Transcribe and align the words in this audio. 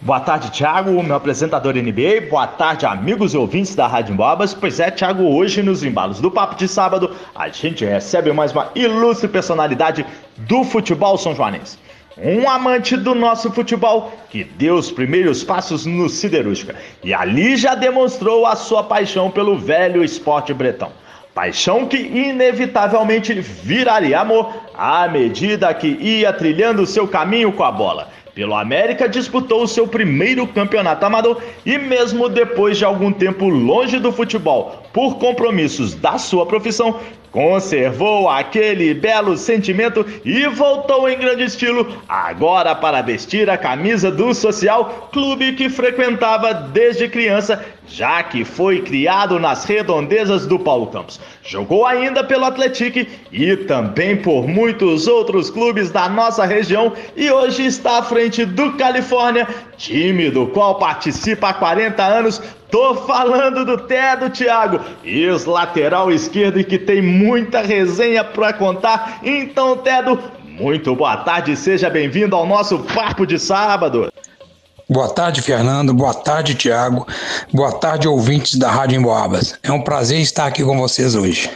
Boa 0.00 0.20
tarde, 0.20 0.50
Thiago, 0.50 1.02
meu 1.02 1.16
apresentador 1.16 1.74
NBA. 1.74 2.28
Boa 2.28 2.46
tarde, 2.46 2.84
amigos 2.84 3.32
e 3.32 3.36
ouvintes 3.38 3.74
da 3.74 3.86
Rádio 3.86 4.14
Bobas. 4.14 4.52
Pois 4.52 4.78
é, 4.78 4.90
Thiago, 4.90 5.24
hoje 5.24 5.62
nos 5.62 5.82
embalos 5.82 6.20
do 6.20 6.30
Papo 6.30 6.54
de 6.54 6.68
Sábado, 6.68 7.16
a 7.34 7.48
gente 7.48 7.82
recebe 7.82 8.30
mais 8.30 8.52
uma 8.52 8.70
ilustre 8.74 9.26
personalidade 9.26 10.04
do 10.36 10.64
futebol 10.64 11.16
são 11.16 11.34
joanense. 11.34 11.78
Um 12.18 12.48
amante 12.48 12.94
do 12.94 13.14
nosso 13.14 13.50
futebol 13.50 14.12
que 14.28 14.44
deu 14.44 14.74
os 14.74 14.92
primeiros 14.92 15.42
passos 15.42 15.86
no 15.86 16.10
Siderúrgica 16.10 16.74
e 17.02 17.14
ali 17.14 17.56
já 17.56 17.74
demonstrou 17.74 18.44
a 18.44 18.54
sua 18.54 18.84
paixão 18.84 19.30
pelo 19.30 19.58
velho 19.58 20.04
esporte 20.04 20.52
bretão. 20.52 20.92
Paixão 21.34 21.86
que 21.86 21.98
inevitavelmente 21.98 23.34
viraria 23.34 24.20
amor 24.20 24.54
à 24.74 25.08
medida 25.08 25.72
que 25.74 25.88
ia 25.88 26.32
trilhando 26.32 26.86
seu 26.86 27.08
caminho 27.08 27.52
com 27.52 27.64
a 27.64 27.72
bola. 27.72 28.08
Pelo 28.36 28.54
América, 28.54 29.08
disputou 29.08 29.62
o 29.62 29.66
seu 29.66 29.88
primeiro 29.88 30.46
campeonato 30.46 31.06
amador 31.06 31.42
e, 31.64 31.78
mesmo 31.78 32.28
depois 32.28 32.76
de 32.76 32.84
algum 32.84 33.10
tempo 33.10 33.48
longe 33.48 33.98
do 33.98 34.12
futebol, 34.12 34.85
por 34.96 35.18
compromissos 35.18 35.94
da 35.94 36.16
sua 36.16 36.46
profissão, 36.46 36.98
conservou 37.30 38.30
aquele 38.30 38.94
belo 38.94 39.36
sentimento 39.36 40.06
e 40.24 40.46
voltou 40.46 41.06
em 41.06 41.18
grande 41.18 41.44
estilo, 41.44 41.86
agora 42.08 42.74
para 42.74 43.02
vestir 43.02 43.50
a 43.50 43.58
camisa 43.58 44.10
do 44.10 44.32
Social, 44.32 45.10
clube 45.12 45.52
que 45.52 45.68
frequentava 45.68 46.54
desde 46.54 47.10
criança, 47.10 47.62
já 47.86 48.22
que 48.22 48.42
foi 48.42 48.80
criado 48.80 49.38
nas 49.38 49.66
redondezas 49.66 50.46
do 50.46 50.58
Paulo 50.58 50.86
Campos. 50.86 51.20
Jogou 51.42 51.84
ainda 51.84 52.24
pelo 52.24 52.46
Atlético 52.46 53.06
e 53.30 53.54
também 53.54 54.16
por 54.16 54.48
muitos 54.48 55.06
outros 55.06 55.50
clubes 55.50 55.90
da 55.90 56.08
nossa 56.08 56.46
região 56.46 56.94
e 57.14 57.30
hoje 57.30 57.66
está 57.66 57.98
à 57.98 58.02
frente 58.02 58.46
do 58.46 58.72
Califórnia, 58.78 59.46
time 59.76 60.30
do 60.30 60.46
qual 60.46 60.76
participa 60.76 61.50
há 61.50 61.54
40 61.54 62.02
anos. 62.02 62.40
Tô 62.70 62.94
falando 62.94 63.64
do 63.64 63.78
Tedo, 63.78 64.30
Thiago, 64.30 64.80
ex-lateral 65.04 66.10
esquerdo 66.10 66.58
e 66.58 66.64
que 66.64 66.78
tem 66.78 67.00
muita 67.00 67.60
resenha 67.60 68.24
para 68.24 68.52
contar. 68.52 69.20
Então, 69.22 69.76
Tedo, 69.76 70.18
muito 70.44 70.94
boa 70.94 71.18
tarde, 71.18 71.56
seja 71.56 71.88
bem-vindo 71.88 72.34
ao 72.34 72.46
nosso 72.46 72.78
Papo 72.80 73.26
de 73.26 73.38
Sábado. 73.38 74.12
Boa 74.88 75.08
tarde, 75.08 75.42
Fernando. 75.42 75.92
Boa 75.92 76.14
tarde, 76.14 76.54
Tiago. 76.54 77.06
Boa 77.52 77.72
tarde, 77.72 78.06
ouvintes 78.06 78.56
da 78.56 78.70
Rádio 78.70 78.98
Emboabas. 78.98 79.58
É 79.62 79.72
um 79.72 79.82
prazer 79.82 80.20
estar 80.20 80.46
aqui 80.46 80.62
com 80.62 80.78
vocês 80.78 81.14
hoje. 81.14 81.50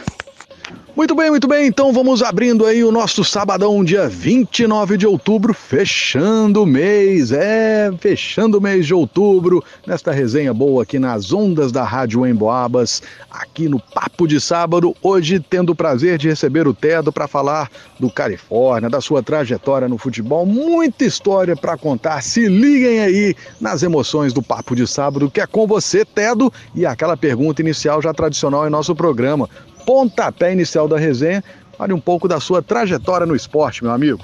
Muito 0.93 1.15
bem, 1.15 1.29
muito 1.29 1.47
bem. 1.47 1.67
Então 1.67 1.93
vamos 1.93 2.21
abrindo 2.21 2.65
aí 2.65 2.83
o 2.83 2.91
nosso 2.91 3.23
sabadão, 3.23 3.81
dia 3.81 4.09
29 4.09 4.97
de 4.97 5.07
outubro, 5.07 5.53
fechando 5.53 6.63
o 6.63 6.65
mês. 6.65 7.31
É, 7.31 7.89
fechando 7.97 8.57
o 8.57 8.61
mês 8.61 8.85
de 8.85 8.93
outubro, 8.93 9.63
nesta 9.87 10.11
resenha 10.11 10.53
boa 10.53 10.83
aqui 10.83 10.99
nas 10.99 11.31
ondas 11.31 11.71
da 11.71 11.85
Rádio 11.85 12.27
Emboabas, 12.27 13.01
aqui 13.29 13.69
no 13.69 13.79
Papo 13.79 14.27
de 14.27 14.41
Sábado. 14.41 14.93
Hoje 15.01 15.39
tendo 15.39 15.71
o 15.71 15.75
prazer 15.75 16.17
de 16.17 16.27
receber 16.27 16.67
o 16.67 16.73
Tedo 16.73 17.09
para 17.09 17.25
falar 17.25 17.71
do 17.97 18.11
Califórnia, 18.11 18.89
da 18.89 18.99
sua 18.99 19.23
trajetória 19.23 19.87
no 19.87 19.97
futebol. 19.97 20.45
Muita 20.45 21.05
história 21.05 21.55
para 21.55 21.77
contar. 21.77 22.21
Se 22.21 22.49
liguem 22.49 22.99
aí 22.99 23.35
nas 23.61 23.81
emoções 23.81 24.33
do 24.33 24.43
Papo 24.43 24.75
de 24.75 24.85
Sábado, 24.85 25.31
que 25.31 25.39
é 25.39 25.47
com 25.47 25.65
você, 25.65 26.03
Tedo, 26.03 26.51
e 26.75 26.85
aquela 26.85 27.15
pergunta 27.15 27.61
inicial 27.61 28.01
já 28.01 28.13
tradicional 28.13 28.67
em 28.67 28.69
nosso 28.69 28.93
programa 28.93 29.49
pontapé 29.85 30.51
inicial 30.53 30.87
da 30.87 30.97
resenha. 30.97 31.43
Fale 31.77 31.93
um 31.93 31.99
pouco 31.99 32.27
da 32.27 32.39
sua 32.39 32.61
trajetória 32.61 33.25
no 33.25 33.35
esporte, 33.35 33.83
meu 33.83 33.91
amigo. 33.91 34.23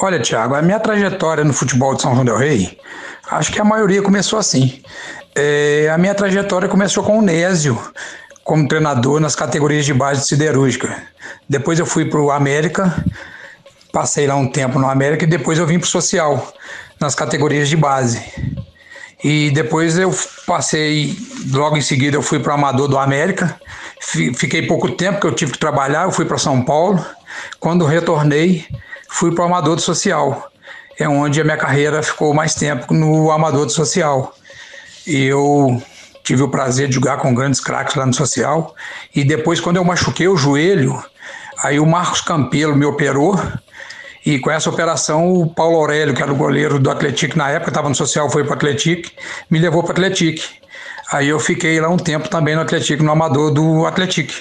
Olha, 0.00 0.20
Thiago, 0.20 0.54
a 0.54 0.62
minha 0.62 0.80
trajetória 0.80 1.44
no 1.44 1.52
futebol 1.52 1.94
de 1.94 2.02
São 2.02 2.12
João 2.14 2.24
del 2.24 2.36
Rei, 2.36 2.78
acho 3.30 3.52
que 3.52 3.60
a 3.60 3.64
maioria 3.64 4.02
começou 4.02 4.38
assim. 4.38 4.82
É, 5.34 5.90
a 5.92 5.96
minha 5.96 6.14
trajetória 6.14 6.68
começou 6.68 7.04
com 7.04 7.18
o 7.18 7.22
Nésio, 7.22 7.78
como 8.42 8.66
treinador 8.66 9.20
nas 9.20 9.36
categorias 9.36 9.84
de 9.84 9.94
base 9.94 10.22
de 10.22 10.26
siderúrgica. 10.26 11.02
Depois 11.48 11.78
eu 11.78 11.86
fui 11.86 12.04
para 12.04 12.20
o 12.20 12.30
América, 12.30 12.92
passei 13.92 14.26
lá 14.26 14.34
um 14.34 14.50
tempo 14.50 14.78
no 14.78 14.88
América 14.88 15.24
e 15.24 15.28
depois 15.28 15.58
eu 15.58 15.66
vim 15.66 15.78
para 15.78 15.86
o 15.86 15.90
Social, 15.90 16.52
nas 16.98 17.14
categorias 17.14 17.68
de 17.68 17.76
base. 17.76 18.20
E 19.22 19.50
depois 19.50 19.96
eu 19.98 20.12
passei, 20.46 21.16
logo 21.52 21.76
em 21.76 21.80
seguida 21.80 22.16
eu 22.16 22.22
fui 22.22 22.40
para 22.40 22.54
Amador 22.54 22.88
do 22.88 22.98
América, 22.98 23.60
Fiquei 24.34 24.66
pouco 24.66 24.90
tempo 24.90 25.20
que 25.20 25.26
eu 25.26 25.32
tive 25.32 25.52
que 25.52 25.58
trabalhar, 25.58 26.04
eu 26.04 26.12
fui 26.12 26.24
para 26.24 26.36
São 26.36 26.62
Paulo. 26.62 27.04
Quando 27.60 27.86
retornei, 27.86 28.66
fui 29.08 29.32
para 29.32 29.44
o 29.44 29.46
Amador 29.46 29.76
do 29.76 29.80
Social. 29.80 30.50
É 30.98 31.08
onde 31.08 31.40
a 31.40 31.44
minha 31.44 31.56
carreira 31.56 32.02
ficou 32.02 32.34
mais 32.34 32.54
tempo 32.54 32.92
no 32.92 33.30
Amador 33.30 33.64
do 33.64 33.72
Social. 33.72 34.34
Eu 35.06 35.80
tive 36.24 36.42
o 36.42 36.48
prazer 36.48 36.88
de 36.88 36.96
jogar 36.96 37.18
com 37.18 37.32
grandes 37.32 37.60
craques 37.60 37.94
lá 37.94 38.04
no 38.04 38.12
Social. 38.12 38.74
E 39.14 39.24
depois, 39.24 39.60
quando 39.60 39.76
eu 39.76 39.84
machuquei 39.84 40.28
o 40.28 40.36
joelho, 40.36 41.02
aí 41.62 41.78
o 41.78 41.86
Marcos 41.86 42.20
Campelo 42.20 42.76
me 42.76 42.84
operou. 42.84 43.40
E 44.24 44.38
com 44.38 44.50
essa 44.50 44.70
operação, 44.70 45.32
o 45.32 45.46
Paulo 45.48 45.76
Aurélio, 45.76 46.14
que 46.14 46.22
era 46.22 46.32
o 46.32 46.36
goleiro 46.36 46.78
do 46.78 46.90
Atlético 46.90 47.36
na 47.36 47.50
época, 47.50 47.70
estava 47.70 47.88
no 47.88 47.94
Social, 47.94 48.30
foi 48.30 48.44
para 48.44 48.52
o 48.52 48.54
Atlético, 48.54 49.10
me 49.50 49.58
levou 49.58 49.82
para 49.82 49.90
o 49.90 49.92
Atlético. 49.92 50.42
Aí 51.12 51.28
eu 51.28 51.40
fiquei 51.40 51.80
lá 51.80 51.88
um 51.88 51.96
tempo 51.96 52.28
também 52.28 52.54
no 52.54 52.62
Atlético, 52.62 53.02
no 53.02 53.10
Amador 53.10 53.50
do 53.50 53.84
Atlético. 53.84 54.32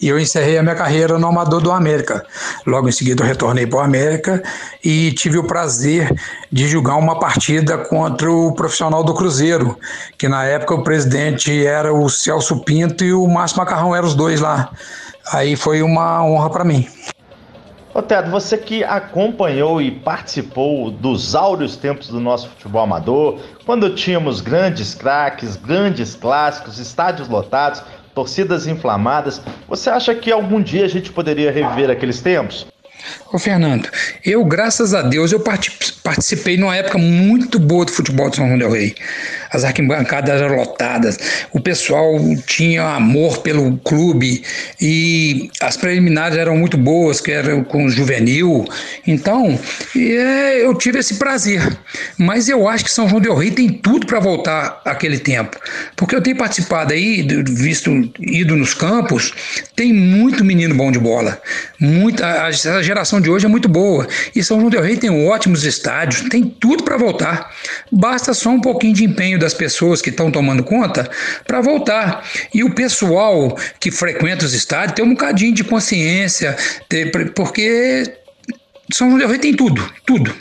E 0.00 0.06
eu 0.06 0.18
encerrei 0.18 0.56
a 0.56 0.62
minha 0.62 0.76
carreira 0.76 1.18
no 1.18 1.26
Amador 1.26 1.60
do 1.60 1.72
América. 1.72 2.24
Logo 2.64 2.88
em 2.88 2.92
seguida 2.92 3.24
eu 3.24 3.26
retornei 3.26 3.66
para 3.66 3.80
o 3.80 3.82
América 3.82 4.40
e 4.82 5.10
tive 5.12 5.38
o 5.38 5.44
prazer 5.44 6.14
de 6.52 6.68
jogar 6.68 6.94
uma 6.94 7.18
partida 7.18 7.76
contra 7.76 8.30
o 8.30 8.52
profissional 8.52 9.02
do 9.02 9.12
Cruzeiro, 9.12 9.76
que 10.16 10.28
na 10.28 10.44
época 10.44 10.74
o 10.74 10.84
presidente 10.84 11.66
era 11.66 11.92
o 11.92 12.08
Celso 12.08 12.60
Pinto 12.64 13.04
e 13.04 13.12
o 13.12 13.26
Márcio 13.26 13.58
Macarrão 13.58 13.94
eram 13.94 14.06
os 14.06 14.14
dois 14.14 14.40
lá. 14.40 14.70
Aí 15.32 15.56
foi 15.56 15.82
uma 15.82 16.24
honra 16.24 16.48
para 16.48 16.64
mim. 16.64 16.88
Ô 17.98 18.30
você 18.30 18.56
que 18.56 18.84
acompanhou 18.84 19.82
e 19.82 19.90
participou 19.90 20.88
dos 20.88 21.34
áureos 21.34 21.76
tempos 21.76 22.06
do 22.06 22.20
nosso 22.20 22.48
futebol 22.48 22.82
amador, 22.82 23.40
quando 23.66 23.92
tínhamos 23.92 24.40
grandes 24.40 24.94
craques, 24.94 25.56
grandes 25.56 26.14
clássicos, 26.14 26.78
estádios 26.78 27.28
lotados, 27.28 27.82
torcidas 28.14 28.68
inflamadas, 28.68 29.42
você 29.66 29.90
acha 29.90 30.14
que 30.14 30.30
algum 30.30 30.62
dia 30.62 30.84
a 30.84 30.88
gente 30.88 31.10
poderia 31.10 31.50
reviver 31.50 31.90
aqueles 31.90 32.20
tempos? 32.20 32.68
Ô 33.30 33.38
Fernando, 33.38 33.90
eu, 34.24 34.42
graças 34.42 34.94
a 34.94 35.02
Deus, 35.02 35.32
eu 35.32 35.40
participei 35.40 36.56
numa 36.56 36.74
época 36.74 36.96
muito 36.96 37.58
boa 37.58 37.84
do 37.84 37.92
futebol 37.92 38.30
de 38.30 38.36
São 38.36 38.46
João 38.46 38.58
del 38.58 38.70
Rei. 38.70 38.94
As 39.50 39.64
arquibancadas 39.64 40.40
eram 40.40 40.56
lotadas, 40.56 41.18
o 41.52 41.60
pessoal 41.60 42.18
tinha 42.46 42.82
amor 42.82 43.38
pelo 43.38 43.76
clube 43.78 44.42
e 44.80 45.50
as 45.60 45.76
preliminares 45.76 46.38
eram 46.38 46.56
muito 46.56 46.78
boas, 46.78 47.20
que 47.20 47.30
eram 47.30 47.62
com 47.64 47.84
o 47.84 47.90
juvenil. 47.90 48.64
Então, 49.06 49.58
é, 49.94 50.64
eu 50.64 50.74
tive 50.74 50.98
esse 50.98 51.16
prazer. 51.16 51.60
Mas 52.16 52.48
eu 52.48 52.66
acho 52.66 52.84
que 52.84 52.90
São 52.90 53.08
João 53.08 53.20
del 53.20 53.34
Rei 53.34 53.50
tem 53.50 53.68
tudo 53.68 54.06
para 54.06 54.20
voltar 54.20 54.80
àquele 54.86 55.18
tempo. 55.18 55.58
Porque 55.96 56.16
eu 56.16 56.22
tenho 56.22 56.36
participado 56.36 56.94
aí, 56.94 57.26
visto, 57.46 57.90
ido 58.20 58.56
nos 58.56 58.72
campos, 58.72 59.34
tem 59.76 59.92
muito 59.92 60.44
menino 60.44 60.74
bom 60.74 60.90
de 60.90 60.98
bola. 60.98 61.40
Muita, 61.78 62.26
a, 62.26 62.46
a 62.46 62.82
geração 62.82 63.17
de 63.20 63.30
hoje 63.30 63.46
é 63.46 63.48
muito 63.48 63.68
boa. 63.68 64.06
E 64.34 64.42
São 64.42 64.58
João 64.58 64.70
del 64.70 64.82
Rei 64.82 64.96
tem 64.96 65.28
ótimos 65.28 65.64
estádios, 65.64 66.28
tem 66.28 66.44
tudo 66.44 66.82
para 66.82 66.96
voltar. 66.96 67.54
Basta 67.90 68.34
só 68.34 68.50
um 68.50 68.60
pouquinho 68.60 68.94
de 68.94 69.04
empenho 69.04 69.38
das 69.38 69.54
pessoas 69.54 70.00
que 70.02 70.10
estão 70.10 70.30
tomando 70.30 70.62
conta 70.62 71.08
para 71.46 71.60
voltar. 71.60 72.24
E 72.52 72.64
o 72.64 72.74
pessoal 72.74 73.56
que 73.80 73.90
frequenta 73.90 74.44
os 74.44 74.54
estádios 74.54 74.94
tem 74.94 75.04
um 75.04 75.10
bocadinho 75.10 75.54
de 75.54 75.64
consciência, 75.64 76.56
porque 77.34 78.04
São 78.92 79.08
João 79.08 79.18
del 79.18 79.28
Rei 79.28 79.38
tem 79.38 79.54
tudo, 79.54 79.90
tudo. 80.06 80.34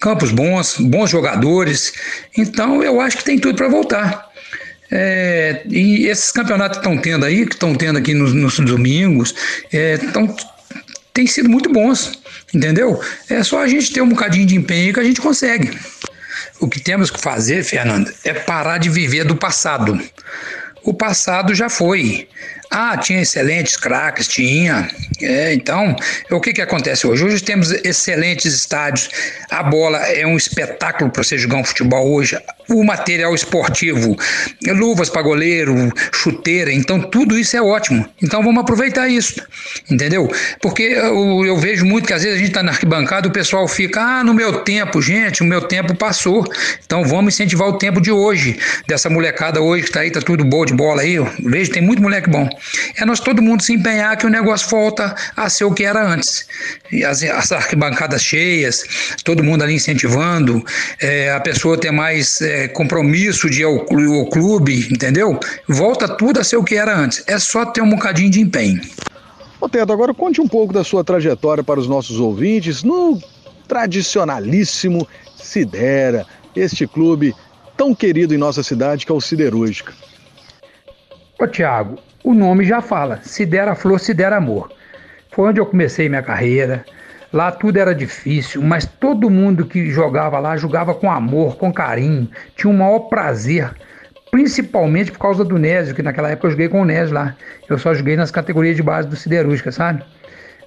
Campos 0.00 0.30
bons, 0.30 0.76
bons 0.78 1.10
jogadores. 1.10 1.92
Então 2.36 2.82
eu 2.82 3.00
acho 3.00 3.18
que 3.18 3.24
tem 3.24 3.38
tudo 3.38 3.56
para 3.56 3.68
voltar. 3.68 4.34
É, 4.90 5.62
e 5.68 6.06
esses 6.06 6.30
campeonatos 6.30 6.78
que 6.78 6.86
estão 6.86 7.00
tendo 7.00 7.24
aí, 7.24 7.46
que 7.46 7.54
estão 7.54 7.74
tendo 7.74 7.98
aqui 7.98 8.14
nos, 8.14 8.32
nos 8.32 8.58
domingos, 8.60 9.34
estão 9.72 10.24
é, 10.24 10.53
têm 11.14 11.26
sido 11.26 11.48
muito 11.48 11.72
bons, 11.72 12.12
entendeu? 12.52 13.00
É 13.30 13.42
só 13.42 13.62
a 13.62 13.68
gente 13.68 13.92
ter 13.92 14.02
um 14.02 14.08
bocadinho 14.08 14.44
de 14.44 14.56
empenho 14.56 14.92
que 14.92 15.00
a 15.00 15.04
gente 15.04 15.20
consegue. 15.20 15.70
O 16.60 16.68
que 16.68 16.80
temos 16.80 17.10
que 17.10 17.20
fazer, 17.20 17.62
Fernando, 17.62 18.12
é 18.24 18.34
parar 18.34 18.78
de 18.78 18.90
viver 18.90 19.24
do 19.24 19.36
passado. 19.36 19.98
O 20.82 20.92
passado 20.92 21.54
já 21.54 21.70
foi. 21.70 22.28
Ah, 22.76 22.96
tinha 22.96 23.22
excelentes 23.22 23.76
craques, 23.76 24.26
tinha. 24.26 24.90
É, 25.22 25.54
então, 25.54 25.94
o 26.28 26.40
que, 26.40 26.52
que 26.52 26.60
acontece 26.60 27.06
hoje? 27.06 27.24
Hoje 27.24 27.40
temos 27.40 27.70
excelentes 27.70 28.52
estádios, 28.52 29.08
a 29.48 29.62
bola 29.62 29.98
é 29.98 30.26
um 30.26 30.36
espetáculo 30.36 31.08
para 31.08 31.22
você 31.22 31.38
jogar 31.38 31.58
um 31.58 31.64
futebol 31.64 32.12
hoje, 32.12 32.36
o 32.68 32.82
material 32.82 33.32
esportivo, 33.32 34.16
luvas 34.66 35.08
para 35.08 35.22
goleiro, 35.22 35.92
chuteira, 36.12 36.72
então 36.72 37.00
tudo 37.00 37.38
isso 37.38 37.56
é 37.56 37.62
ótimo. 37.62 38.08
Então 38.20 38.42
vamos 38.42 38.60
aproveitar 38.60 39.08
isso, 39.08 39.40
entendeu? 39.88 40.28
Porque 40.60 40.82
eu, 40.82 41.44
eu 41.44 41.56
vejo 41.56 41.86
muito 41.86 42.08
que 42.08 42.12
às 42.12 42.24
vezes 42.24 42.36
a 42.36 42.40
gente 42.40 42.48
está 42.48 42.62
na 42.64 42.72
arquibancada, 42.72 43.28
o 43.28 43.32
pessoal 43.32 43.68
fica, 43.68 44.00
ah, 44.00 44.24
no 44.24 44.34
meu 44.34 44.64
tempo, 44.64 45.00
gente, 45.00 45.42
o 45.42 45.46
meu 45.46 45.60
tempo 45.60 45.94
passou. 45.94 46.44
Então 46.84 47.04
vamos 47.04 47.34
incentivar 47.34 47.68
o 47.68 47.78
tempo 47.78 48.00
de 48.00 48.10
hoje, 48.10 48.58
dessa 48.88 49.08
molecada 49.08 49.60
hoje 49.60 49.84
que 49.84 49.90
está 49.90 50.00
aí, 50.00 50.10
tá 50.10 50.20
tudo 50.20 50.44
bom 50.44 50.64
de 50.64 50.74
bola 50.74 51.02
aí. 51.02 51.14
Eu 51.14 51.30
vejo, 51.38 51.70
tem 51.70 51.80
muito 51.80 52.02
moleque 52.02 52.28
bom 52.28 52.48
é 52.96 53.04
nós 53.04 53.20
todo 53.20 53.42
mundo 53.42 53.62
se 53.62 53.72
empenhar 53.72 54.16
que 54.16 54.26
o 54.26 54.30
negócio 54.30 54.68
volta 54.68 55.14
a 55.36 55.48
ser 55.48 55.64
o 55.64 55.72
que 55.72 55.84
era 55.84 56.06
antes. 56.06 56.46
E 56.90 57.04
as, 57.04 57.22
as 57.22 57.52
arquibancadas 57.52 58.22
cheias, 58.22 58.84
todo 59.24 59.42
mundo 59.42 59.62
ali 59.62 59.74
incentivando, 59.74 60.64
é, 61.00 61.32
a 61.32 61.40
pessoa 61.40 61.78
ter 61.78 61.90
mais 61.90 62.40
é, 62.40 62.68
compromisso 62.68 63.48
de 63.50 63.60
ir 63.60 63.64
ao, 63.64 63.80
ao 63.80 64.28
clube, 64.30 64.88
entendeu? 64.90 65.38
Volta 65.68 66.08
tudo 66.08 66.40
a 66.40 66.44
ser 66.44 66.56
o 66.56 66.64
que 66.64 66.76
era 66.76 66.96
antes. 66.96 67.22
É 67.26 67.38
só 67.38 67.64
ter 67.66 67.82
um 67.82 67.90
bocadinho 67.90 68.30
de 68.30 68.40
empenho. 68.40 68.80
Ô 69.60 69.68
Teto, 69.68 69.92
agora 69.92 70.12
conte 70.12 70.40
um 70.40 70.48
pouco 70.48 70.72
da 70.72 70.84
sua 70.84 71.02
trajetória 71.02 71.64
para 71.64 71.80
os 71.80 71.88
nossos 71.88 72.20
ouvintes 72.20 72.82
no 72.82 73.20
tradicionalíssimo 73.66 75.08
Sidera, 75.36 76.26
este 76.54 76.86
clube 76.86 77.34
tão 77.76 77.94
querido 77.94 78.34
em 78.34 78.38
nossa 78.38 78.62
cidade 78.62 79.06
que 79.06 79.12
é 79.12 79.14
o 79.14 79.20
Siderúrgica. 79.20 79.92
Ô 81.40 81.46
Tiago, 81.46 81.98
o 82.24 82.32
nome 82.32 82.64
já 82.64 82.80
fala: 82.80 83.20
se 83.22 83.44
der 83.44 83.68
a 83.68 83.74
flor, 83.74 84.00
se 84.00 84.14
der 84.14 84.32
amor. 84.32 84.72
Foi 85.30 85.50
onde 85.50 85.60
eu 85.60 85.66
comecei 85.66 86.08
minha 86.08 86.22
carreira. 86.22 86.84
Lá 87.32 87.50
tudo 87.52 87.76
era 87.76 87.94
difícil, 87.94 88.62
mas 88.62 88.86
todo 88.86 89.28
mundo 89.28 89.66
que 89.66 89.90
jogava 89.90 90.38
lá 90.38 90.56
jogava 90.56 90.94
com 90.94 91.10
amor, 91.10 91.56
com 91.56 91.72
carinho, 91.72 92.30
tinha 92.56 92.72
o 92.72 92.76
maior 92.76 93.00
prazer, 93.00 93.74
principalmente 94.30 95.10
por 95.10 95.18
causa 95.18 95.44
do 95.44 95.58
Nésio, 95.58 95.96
que 95.96 96.02
naquela 96.02 96.30
época 96.30 96.46
eu 96.46 96.52
joguei 96.52 96.68
com 96.68 96.80
o 96.80 96.84
Nésio 96.84 97.12
lá. 97.12 97.34
Eu 97.68 97.76
só 97.76 97.92
joguei 97.92 98.16
nas 98.16 98.30
categorias 98.30 98.76
de 98.76 98.82
base 98.82 99.08
do 99.08 99.16
Siderúrgica, 99.16 99.72
sabe? 99.72 100.04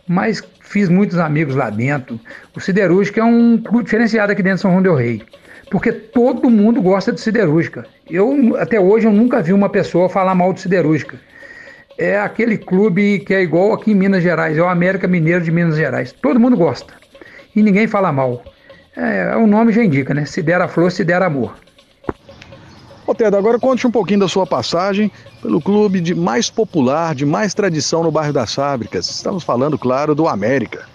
Mas 0.06 0.44
fiz 0.60 0.90
muitos 0.90 1.18
amigos 1.18 1.56
lá 1.56 1.70
dentro. 1.70 2.20
O 2.54 2.60
Siderúrgica 2.60 3.22
é 3.22 3.24
um 3.24 3.58
clube 3.58 3.86
diferenciado 3.86 4.34
aqui 4.34 4.44
dentro 4.44 4.58
de 4.58 4.62
São 4.62 4.72
João 4.72 4.84
del 4.84 4.96
Rei 4.96 5.24
porque 5.70 5.92
todo 5.92 6.50
mundo 6.50 6.82
gosta 6.82 7.12
de 7.12 7.20
siderúrgica. 7.20 7.86
Eu 8.10 8.56
até 8.58 8.80
hoje 8.80 9.06
eu 9.06 9.12
nunca 9.12 9.42
vi 9.42 9.52
uma 9.52 9.68
pessoa 9.68 10.08
falar 10.08 10.34
mal 10.34 10.54
de 10.54 10.62
siderúrgica 10.62 11.20
é 11.98 12.20
aquele 12.20 12.58
clube 12.58 13.20
que 13.20 13.34
é 13.34 13.42
igual 13.42 13.74
aqui 13.74 13.92
em 13.92 13.96
Minas 13.96 14.22
Gerais, 14.22 14.58
é 14.58 14.62
o 14.62 14.68
América 14.68 15.08
Mineiro 15.08 15.44
de 15.44 15.52
Minas 15.52 15.76
Gerais. 15.76 16.12
Todo 16.12 16.40
mundo 16.40 16.56
gosta 16.56 16.94
e 17.56 17.64
ninguém 17.64 17.88
fala 17.88 18.12
mal. 18.12 18.44
É, 18.96 19.36
o 19.36 19.48
nome 19.48 19.72
já 19.72 19.84
indica, 19.84 20.14
né? 20.14 20.26
Se 20.26 20.42
der 20.42 20.62
a 20.62 20.68
flor, 20.68 20.92
se 20.92 21.04
der 21.04 21.22
amor. 21.22 21.56
Ô 23.06 23.16
Ted, 23.16 23.36
agora 23.36 23.58
conte 23.58 23.88
um 23.88 23.92
pouquinho 23.92 24.20
da 24.20 24.28
sua 24.28 24.46
passagem 24.46 25.12
pelo 25.42 25.62
clube 25.62 26.02
de 26.02 26.14
mais 26.14 26.50
popular, 26.50 27.16
de 27.16 27.26
mais 27.26 27.54
tradição 27.54 28.04
no 28.04 28.12
bairro 28.12 28.34
das 28.34 28.54
Fábricas. 28.54 29.10
Estamos 29.10 29.44
falando, 29.44 29.78
claro, 29.78 30.14
do 30.14 30.28
América. 30.28 30.86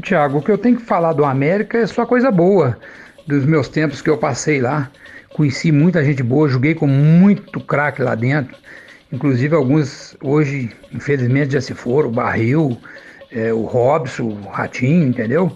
Tiago, 0.00 0.38
o 0.38 0.42
que 0.42 0.50
eu 0.50 0.58
tenho 0.58 0.76
que 0.76 0.82
falar 0.82 1.12
do 1.12 1.24
América 1.24 1.78
é 1.78 1.86
só 1.86 2.06
coisa 2.06 2.30
boa. 2.30 2.78
Dos 3.26 3.44
meus 3.44 3.68
tempos 3.68 4.02
que 4.02 4.10
eu 4.10 4.18
passei 4.18 4.60
lá, 4.60 4.90
conheci 5.34 5.70
muita 5.70 6.04
gente 6.04 6.22
boa, 6.22 6.48
joguei 6.48 6.74
com 6.74 6.86
muito 6.86 7.60
craque 7.60 8.02
lá 8.02 8.14
dentro. 8.14 8.56
Inclusive 9.14 9.54
alguns 9.54 10.16
hoje, 10.20 10.70
infelizmente, 10.92 11.52
já 11.52 11.60
se 11.60 11.72
foram, 11.72 12.08
o 12.08 12.12
Barril, 12.12 12.76
é, 13.30 13.52
o 13.52 13.62
Robson, 13.62 14.24
o 14.24 14.48
Ratinho, 14.48 15.06
entendeu? 15.06 15.52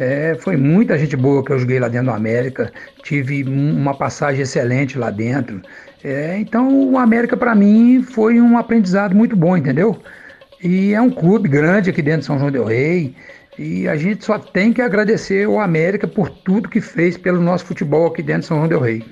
É, 0.00 0.36
foi 0.40 0.56
muita 0.56 0.98
gente 0.98 1.16
boa 1.16 1.44
que 1.44 1.52
eu 1.52 1.58
joguei 1.60 1.78
lá 1.78 1.86
dentro 1.86 2.08
do 2.08 2.12
América, 2.12 2.72
tive 3.04 3.44
uma 3.44 3.94
passagem 3.94 4.42
excelente 4.42 4.98
lá 4.98 5.10
dentro. 5.10 5.62
É, 6.02 6.36
então 6.36 6.90
o 6.90 6.98
América 6.98 7.36
para 7.36 7.54
mim 7.54 8.02
foi 8.02 8.40
um 8.40 8.58
aprendizado 8.58 9.14
muito 9.14 9.36
bom, 9.36 9.56
entendeu? 9.56 10.02
E 10.60 10.92
é 10.92 11.00
um 11.00 11.10
clube 11.10 11.48
grande 11.48 11.90
aqui 11.90 12.02
dentro 12.02 12.20
de 12.20 12.26
São 12.26 12.40
João 12.40 12.50
del 12.50 12.64
Rei. 12.64 13.14
E 13.56 13.86
a 13.86 13.96
gente 13.96 14.24
só 14.24 14.36
tem 14.36 14.72
que 14.72 14.82
agradecer 14.82 15.46
o 15.46 15.60
América 15.60 16.08
por 16.08 16.28
tudo 16.28 16.68
que 16.68 16.80
fez 16.80 17.16
pelo 17.16 17.40
nosso 17.40 17.66
futebol 17.66 18.08
aqui 18.08 18.20
dentro 18.20 18.42
de 18.42 18.46
São 18.48 18.56
João 18.56 18.68
del 18.68 18.80
Rei. 18.80 19.04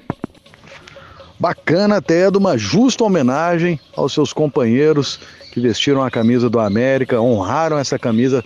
Bacana 1.44 1.98
até 1.98 2.30
de 2.30 2.38
uma 2.38 2.56
justa 2.56 3.04
homenagem 3.04 3.78
aos 3.94 4.14
seus 4.14 4.32
companheiros 4.32 5.20
que 5.52 5.60
vestiram 5.60 6.02
a 6.02 6.10
camisa 6.10 6.48
do 6.48 6.58
América, 6.58 7.20
honraram 7.20 7.76
essa 7.76 7.98
camisa 7.98 8.42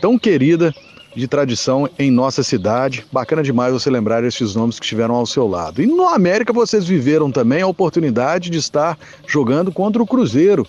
tão 0.00 0.18
querida 0.18 0.74
de 1.14 1.28
tradição 1.28 1.88
em 1.96 2.10
nossa 2.10 2.42
cidade. 2.42 3.06
Bacana 3.12 3.40
demais 3.40 3.72
você 3.72 3.88
lembrar 3.88 4.24
esses 4.24 4.56
nomes 4.56 4.80
que 4.80 4.84
estiveram 4.84 5.14
ao 5.14 5.26
seu 5.26 5.46
lado. 5.46 5.80
E 5.80 5.86
no 5.86 6.08
América 6.08 6.52
vocês 6.52 6.84
viveram 6.84 7.30
também 7.30 7.62
a 7.62 7.68
oportunidade 7.68 8.50
de 8.50 8.58
estar 8.58 8.98
jogando 9.28 9.70
contra 9.70 10.02
o 10.02 10.06
Cruzeiro. 10.06 10.66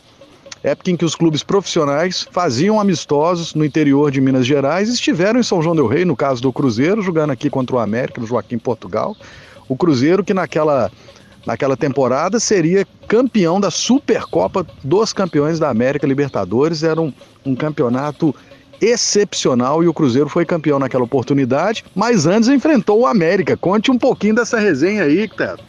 Época 0.62 0.92
em 0.92 0.96
que 0.96 1.04
os 1.04 1.16
clubes 1.16 1.42
profissionais 1.42 2.28
faziam 2.32 2.80
amistosos 2.80 3.56
no 3.56 3.66
interior 3.66 4.12
de 4.12 4.22
Minas 4.22 4.46
Gerais 4.46 4.88
e 4.88 4.94
estiveram 4.94 5.40
em 5.40 5.44
São 5.44 5.64
João 5.64 5.76
Del 5.76 5.88
Rei, 5.88 6.06
no 6.06 6.16
caso 6.16 6.44
do 6.44 6.54
Cruzeiro, 6.54 7.02
jogando 7.02 7.32
aqui 7.32 7.50
contra 7.50 7.76
o 7.76 7.80
América, 7.80 8.22
no 8.22 8.28
Joaquim 8.28 8.60
Portugal. 8.60 9.18
O 9.68 9.76
Cruzeiro 9.76 10.24
que 10.24 10.34
naquela 10.34 10.92
naquela 11.46 11.78
temporada 11.78 12.40
seria 12.40 12.86
campeão 13.08 13.60
da 13.60 13.72
Supercopa 13.72 14.66
dos 14.84 15.14
Campeões 15.14 15.60
da 15.60 15.70
América 15.70 16.08
Libertadores. 16.08 16.84
Era 16.84 17.02
um, 17.02 17.14
um 17.46 17.56
campeonato 17.56 18.34
excepcional 18.82 19.84
e 19.84 19.88
o 19.88 19.94
Cruzeiro 19.94 20.28
foi 20.28 20.44
campeão 20.46 20.80
naquela 20.80 21.04
oportunidade, 21.04 21.86
mas 21.96 22.26
antes 22.26 22.50
enfrentou 22.50 23.02
o 23.02 23.06
América. 23.06 23.56
Conte 23.56 23.92
um 23.92 23.98
pouquinho 23.98 24.36
dessa 24.36 24.60
resenha 24.60 25.04
aí, 25.04 25.28
Teto. 25.28 25.64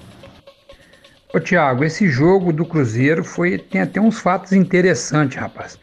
Ô 1.35 1.41
Tiago, 1.41 1.83
esse 1.83 2.09
jogo 2.09 2.53
do 2.53 2.65
Cruzeiro 2.65 3.25
foi 3.25 3.59
tem 3.59 3.81
até 3.81 4.01
uns 4.01 4.19
fatos 4.19 4.53
interessantes, 4.53 5.39
rapaz. 5.39 5.79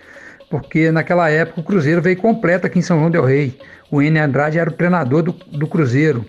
Porque 0.50 0.92
naquela 0.92 1.30
época 1.30 1.62
o 1.62 1.64
Cruzeiro 1.64 2.02
veio 2.02 2.18
completo 2.18 2.68
aqui 2.68 2.80
em 2.80 2.84
São 2.84 3.00
João 3.00 3.12
del 3.12 3.26
Rei. 3.26 3.58
O 3.92 4.02
N 4.02 4.20
Andrade 4.20 4.60
era 4.60 4.70
o 4.70 4.74
treinador 4.74 5.24
do, 5.24 5.32
do 5.32 5.68
Cruzeiro. 5.68 6.26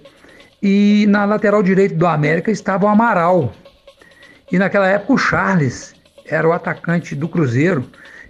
E 0.63 1.07
na 1.09 1.25
lateral 1.25 1.63
direito 1.63 1.95
do 1.95 2.07
América 2.07 2.51
estava 2.51 2.87
o 2.87 2.89
Amaral. 2.89 3.53
E 4.53 4.59
naquela 4.59 4.87
época 4.87 5.15
o 5.15 5.19
Charles 5.19 5.95
era 6.27 6.47
o 6.47 6.53
atacante 6.53 7.15
do 7.15 7.29
Cruzeiro. 7.29 7.85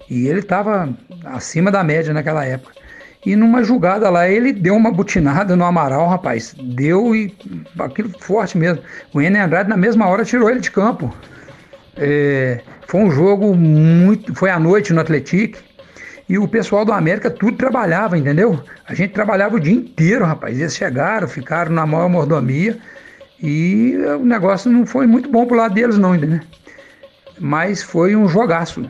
E 0.08 0.26
ele 0.26 0.40
estava 0.40 0.88
acima 1.24 1.70
da 1.70 1.82
média 1.82 2.12
naquela 2.12 2.44
época. 2.44 2.74
E 3.24 3.36
numa 3.36 3.62
jogada 3.62 4.08
lá, 4.08 4.28
ele 4.28 4.52
deu 4.52 4.74
uma 4.74 4.90
butinada 4.90 5.54
no 5.54 5.64
Amaral, 5.64 6.08
rapaz. 6.08 6.54
Deu 6.58 7.14
e 7.14 7.34
aquilo 7.78 8.10
forte 8.18 8.56
mesmo. 8.56 8.82
O 9.12 9.20
Enem 9.20 9.42
Andrade, 9.42 9.68
na 9.68 9.76
mesma 9.76 10.06
hora, 10.06 10.24
tirou 10.24 10.48
ele 10.48 10.60
de 10.60 10.70
campo. 10.70 11.14
É, 11.96 12.60
foi 12.86 13.00
um 13.00 13.10
jogo 13.10 13.54
muito. 13.54 14.34
Foi 14.34 14.50
à 14.50 14.58
noite 14.58 14.92
no 14.92 15.00
Atlético. 15.00 15.58
E 16.30 16.38
o 16.38 16.46
pessoal 16.46 16.84
do 16.84 16.92
América 16.92 17.28
tudo 17.28 17.56
trabalhava, 17.56 18.16
entendeu? 18.16 18.62
A 18.86 18.94
gente 18.94 19.12
trabalhava 19.12 19.56
o 19.56 19.58
dia 19.58 19.72
inteiro, 19.72 20.24
rapaz. 20.24 20.60
Eles 20.60 20.76
chegaram, 20.76 21.26
ficaram 21.26 21.72
na 21.72 21.84
maior 21.84 22.08
mordomia 22.08 22.78
e 23.42 23.96
o 24.16 24.24
negócio 24.24 24.70
não 24.70 24.86
foi 24.86 25.08
muito 25.08 25.28
bom 25.28 25.44
pro 25.44 25.56
lado 25.56 25.74
deles, 25.74 25.98
não, 25.98 26.14
entendeu? 26.14 26.38
Mas 27.36 27.82
foi 27.82 28.14
um 28.14 28.28
jogaço. 28.28 28.88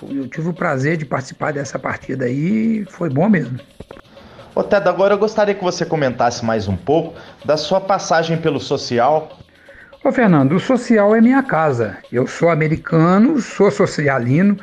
Eu 0.00 0.28
tive 0.28 0.48
o 0.48 0.52
prazer 0.52 0.96
de 0.96 1.04
participar 1.04 1.52
dessa 1.52 1.76
partida 1.76 2.26
aí 2.26 2.82
e 2.82 2.86
foi 2.88 3.10
bom 3.10 3.28
mesmo. 3.28 3.58
Ô 4.54 4.62
Ted, 4.62 4.88
agora 4.88 5.14
eu 5.14 5.18
gostaria 5.18 5.56
que 5.56 5.64
você 5.64 5.84
comentasse 5.84 6.44
mais 6.44 6.68
um 6.68 6.76
pouco 6.76 7.18
da 7.44 7.56
sua 7.56 7.80
passagem 7.80 8.38
pelo 8.38 8.60
social. 8.60 9.36
Ô 10.04 10.12
Fernando, 10.12 10.52
o 10.52 10.60
social 10.60 11.16
é 11.16 11.20
minha 11.20 11.42
casa. 11.42 11.96
Eu 12.12 12.28
sou 12.28 12.48
americano, 12.48 13.40
sou 13.40 13.72
socialino, 13.72 14.56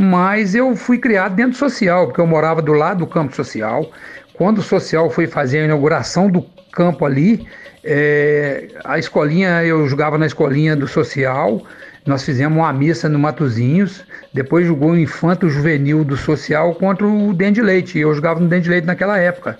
mas 0.00 0.54
eu 0.54 0.74
fui 0.74 0.96
criado 0.96 1.34
dentro 1.34 1.52
do 1.52 1.58
social, 1.58 2.06
porque 2.06 2.20
eu 2.22 2.26
morava 2.26 2.62
do 2.62 2.72
lado 2.72 3.00
do 3.00 3.06
campo 3.06 3.36
social. 3.36 3.92
Quando 4.32 4.58
o 4.58 4.62
social 4.62 5.10
foi 5.10 5.26
fazer 5.26 5.60
a 5.60 5.64
inauguração 5.66 6.30
do 6.30 6.42
campo 6.72 7.04
ali, 7.04 7.46
é, 7.84 8.68
a 8.82 8.98
escolinha, 8.98 9.62
eu 9.62 9.86
jogava 9.86 10.16
na 10.16 10.24
escolinha 10.24 10.74
do 10.74 10.88
social, 10.88 11.62
nós 12.06 12.24
fizemos 12.24 12.56
uma 12.56 12.72
missa 12.72 13.10
no 13.10 13.18
Matozinhos, 13.18 14.02
depois 14.32 14.66
jogou 14.66 14.92
o 14.92 14.98
Infanto 14.98 15.50
Juvenil 15.50 16.02
do 16.02 16.16
Social 16.16 16.74
contra 16.76 17.06
o 17.06 17.34
Dente 17.34 17.60
Leite, 17.60 17.98
eu 17.98 18.14
jogava 18.14 18.40
no 18.40 18.48
Dente 18.48 18.70
Leite 18.70 18.86
naquela 18.86 19.18
época. 19.18 19.58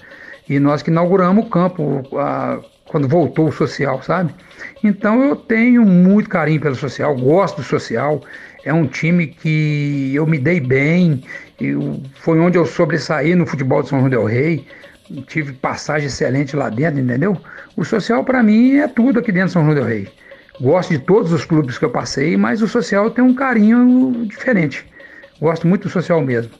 E 0.48 0.58
nós 0.58 0.82
que 0.82 0.90
inauguramos 0.90 1.44
o 1.44 1.50
campo 1.50 2.02
a, 2.16 2.60
quando 2.86 3.06
voltou 3.06 3.48
o 3.48 3.52
social, 3.52 4.02
sabe? 4.02 4.34
Então 4.82 5.22
eu 5.22 5.36
tenho 5.36 5.84
muito 5.84 6.30
carinho 6.30 6.60
pelo 6.60 6.74
social, 6.74 7.14
gosto 7.14 7.58
do 7.58 7.62
social, 7.62 8.22
é 8.64 8.72
um 8.72 8.86
time 8.86 9.26
que 9.26 10.12
eu 10.14 10.26
me 10.26 10.38
dei 10.38 10.60
bem, 10.60 11.22
eu, 11.60 12.02
foi 12.14 12.38
onde 12.38 12.58
eu 12.58 12.66
sobressaí 12.66 13.34
no 13.34 13.46
futebol 13.46 13.82
de 13.82 13.88
São 13.88 13.98
João 13.98 14.10
del 14.10 14.24
Rei. 14.24 14.66
tive 15.26 15.52
passagem 15.52 16.06
excelente 16.06 16.54
lá 16.54 16.68
dentro, 16.68 17.00
entendeu? 17.00 17.36
O 17.76 17.84
social 17.84 18.24
para 18.24 18.42
mim 18.42 18.76
é 18.76 18.88
tudo 18.88 19.18
aqui 19.18 19.32
dentro 19.32 19.48
de 19.48 19.52
São 19.52 19.64
João 19.64 19.74
del 19.74 19.84
Rei. 19.84 20.08
Gosto 20.60 20.90
de 20.90 20.98
todos 20.98 21.32
os 21.32 21.44
clubes 21.44 21.78
que 21.78 21.84
eu 21.84 21.90
passei, 21.90 22.36
mas 22.36 22.60
o 22.60 22.68
social 22.68 23.10
tem 23.10 23.24
um 23.24 23.34
carinho 23.34 24.26
diferente. 24.26 24.84
Gosto 25.40 25.66
muito 25.66 25.84
do 25.84 25.88
social 25.88 26.20
mesmo. 26.20 26.52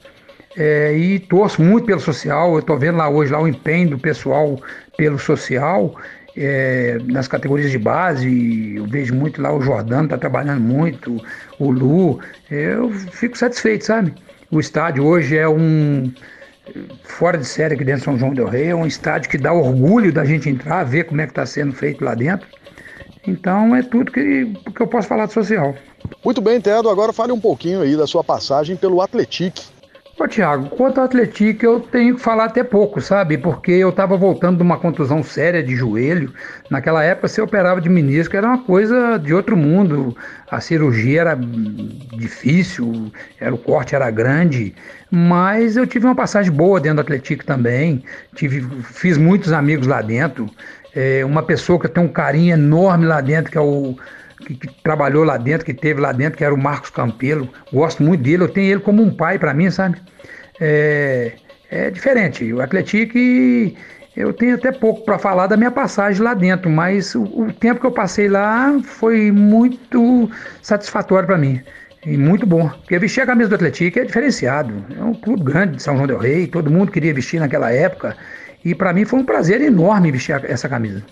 É, 0.56 0.92
e 0.96 1.18
torço 1.18 1.62
muito 1.62 1.84
pelo 1.84 2.00
social. 2.00 2.54
Eu 2.54 2.60
estou 2.60 2.78
vendo 2.78 2.96
lá 2.96 3.08
hoje 3.08 3.30
lá 3.30 3.40
o 3.40 3.46
empenho 3.46 3.90
do 3.90 3.98
pessoal 3.98 4.58
pelo 4.96 5.18
social 5.18 5.94
é, 6.36 6.98
nas 7.04 7.28
categorias 7.28 7.70
de 7.70 7.78
base. 7.78 8.76
Eu 8.76 8.86
vejo 8.86 9.14
muito 9.14 9.40
lá 9.40 9.54
o 9.54 9.60
Jordano 9.60 10.04
está 10.04 10.18
trabalhando 10.18 10.60
muito, 10.60 11.22
o 11.58 11.70
Lu. 11.70 12.20
É, 12.50 12.74
eu 12.74 12.90
fico 12.90 13.36
satisfeito, 13.36 13.84
sabe? 13.84 14.14
O 14.50 14.60
estádio 14.60 15.04
hoje 15.04 15.36
é 15.36 15.48
um 15.48 16.12
fora 17.04 17.38
de 17.38 17.44
série 17.44 17.74
aqui 17.74 17.84
dentro 17.84 18.00
de 18.00 18.04
São 18.04 18.18
João 18.18 18.34
del 18.34 18.46
Rei, 18.46 18.68
é 18.68 18.74
um 18.74 18.86
estádio 18.86 19.28
que 19.28 19.38
dá 19.38 19.52
orgulho 19.52 20.12
da 20.12 20.24
gente 20.24 20.48
entrar, 20.48 20.84
ver 20.84 21.04
como 21.04 21.20
é 21.20 21.26
que 21.26 21.32
está 21.32 21.44
sendo 21.44 21.72
feito 21.72 22.04
lá 22.04 22.14
dentro. 22.14 22.46
Então 23.26 23.74
é 23.74 23.82
tudo 23.82 24.12
que, 24.12 24.46
que 24.74 24.80
eu 24.80 24.86
posso 24.86 25.08
falar 25.08 25.26
de 25.26 25.32
social. 25.32 25.74
Muito 26.24 26.40
bem, 26.40 26.60
Tedo. 26.60 26.88
Agora 26.88 27.12
fale 27.12 27.32
um 27.32 27.40
pouquinho 27.40 27.82
aí 27.82 27.96
da 27.96 28.06
sua 28.06 28.24
passagem 28.24 28.76
pelo 28.76 29.00
Atletique. 29.00 29.64
Ô, 30.20 30.28
Tiago, 30.28 30.68
quanto 30.68 30.98
ao 30.98 31.06
Atlético, 31.06 31.64
eu 31.64 31.80
tenho 31.80 32.14
que 32.14 32.20
falar 32.20 32.44
até 32.44 32.62
pouco, 32.62 33.00
sabe? 33.00 33.38
Porque 33.38 33.72
eu 33.72 33.88
estava 33.88 34.18
voltando 34.18 34.58
de 34.58 34.62
uma 34.62 34.76
contusão 34.78 35.22
séria 35.22 35.62
de 35.62 35.74
joelho. 35.74 36.30
Naquela 36.68 37.02
época, 37.02 37.26
se 37.26 37.40
operava 37.40 37.80
de 37.80 37.88
menisco 37.88 38.36
era 38.36 38.46
uma 38.46 38.58
coisa 38.58 39.16
de 39.16 39.32
outro 39.32 39.56
mundo. 39.56 40.14
A 40.50 40.60
cirurgia 40.60 41.22
era 41.22 41.34
difícil, 42.18 43.10
era, 43.40 43.54
o 43.54 43.56
corte 43.56 43.94
era 43.94 44.10
grande. 44.10 44.74
Mas 45.10 45.78
eu 45.78 45.86
tive 45.86 46.04
uma 46.04 46.14
passagem 46.14 46.52
boa 46.52 46.78
dentro 46.78 46.96
do 46.96 47.00
Atlético 47.00 47.42
também. 47.42 48.04
Tive, 48.34 48.60
fiz 48.82 49.16
muitos 49.16 49.54
amigos 49.54 49.86
lá 49.86 50.02
dentro. 50.02 50.50
É, 50.94 51.24
uma 51.24 51.42
pessoa 51.42 51.80
que 51.80 51.88
tem 51.88 52.04
um 52.04 52.08
carinho 52.08 52.52
enorme 52.52 53.06
lá 53.06 53.22
dentro, 53.22 53.50
que 53.50 53.56
é 53.56 53.62
o 53.62 53.96
que, 54.40 54.54
que, 54.54 54.82
trabalhou 54.82 55.24
lá 55.24 55.36
dentro, 55.36 55.64
que 55.64 55.74
teve 55.74 56.00
lá 56.00 56.12
dentro, 56.12 56.38
que 56.38 56.44
era 56.44 56.54
o 56.54 56.58
Marcos 56.58 56.90
Campelo. 56.90 57.48
Gosto 57.72 58.02
muito 58.02 58.22
dele, 58.22 58.44
eu 58.44 58.48
tenho 58.48 58.72
ele 58.72 58.80
como 58.80 59.02
um 59.02 59.14
pai 59.14 59.38
para 59.38 59.54
mim, 59.54 59.70
sabe? 59.70 60.00
É, 60.60 61.32
é 61.70 61.90
diferente. 61.90 62.52
O 62.52 62.60
Atlético, 62.60 63.16
eu 64.16 64.32
tenho 64.32 64.56
até 64.56 64.72
pouco 64.72 65.04
para 65.04 65.18
falar 65.18 65.46
da 65.46 65.56
minha 65.56 65.70
passagem 65.70 66.22
lá 66.22 66.34
dentro, 66.34 66.68
mas 66.68 67.14
o, 67.14 67.22
o 67.22 67.52
tempo 67.52 67.80
que 67.80 67.86
eu 67.86 67.92
passei 67.92 68.28
lá 68.28 68.78
foi 68.82 69.30
muito 69.30 70.30
satisfatório 70.62 71.26
para 71.26 71.38
mim. 71.38 71.60
E 72.04 72.16
muito 72.16 72.46
bom. 72.46 72.68
Porque 72.68 72.98
vestir 72.98 73.22
a 73.22 73.26
camisa 73.26 73.50
do 73.50 73.54
Atlético 73.56 73.98
é 73.98 74.04
diferenciado. 74.04 74.72
É 74.98 75.02
um 75.02 75.14
clube 75.14 75.44
grande 75.44 75.76
de 75.76 75.82
São 75.82 75.94
João 75.96 76.06
del 76.06 76.18
Rei, 76.18 76.46
todo 76.46 76.70
mundo 76.70 76.90
queria 76.90 77.12
vestir 77.12 77.38
naquela 77.38 77.70
época. 77.70 78.16
E 78.64 78.74
para 78.74 78.92
mim 78.92 79.04
foi 79.04 79.20
um 79.20 79.24
prazer 79.24 79.60
enorme 79.60 80.10
vestir 80.10 80.42
essa 80.44 80.68
camisa. 80.68 81.02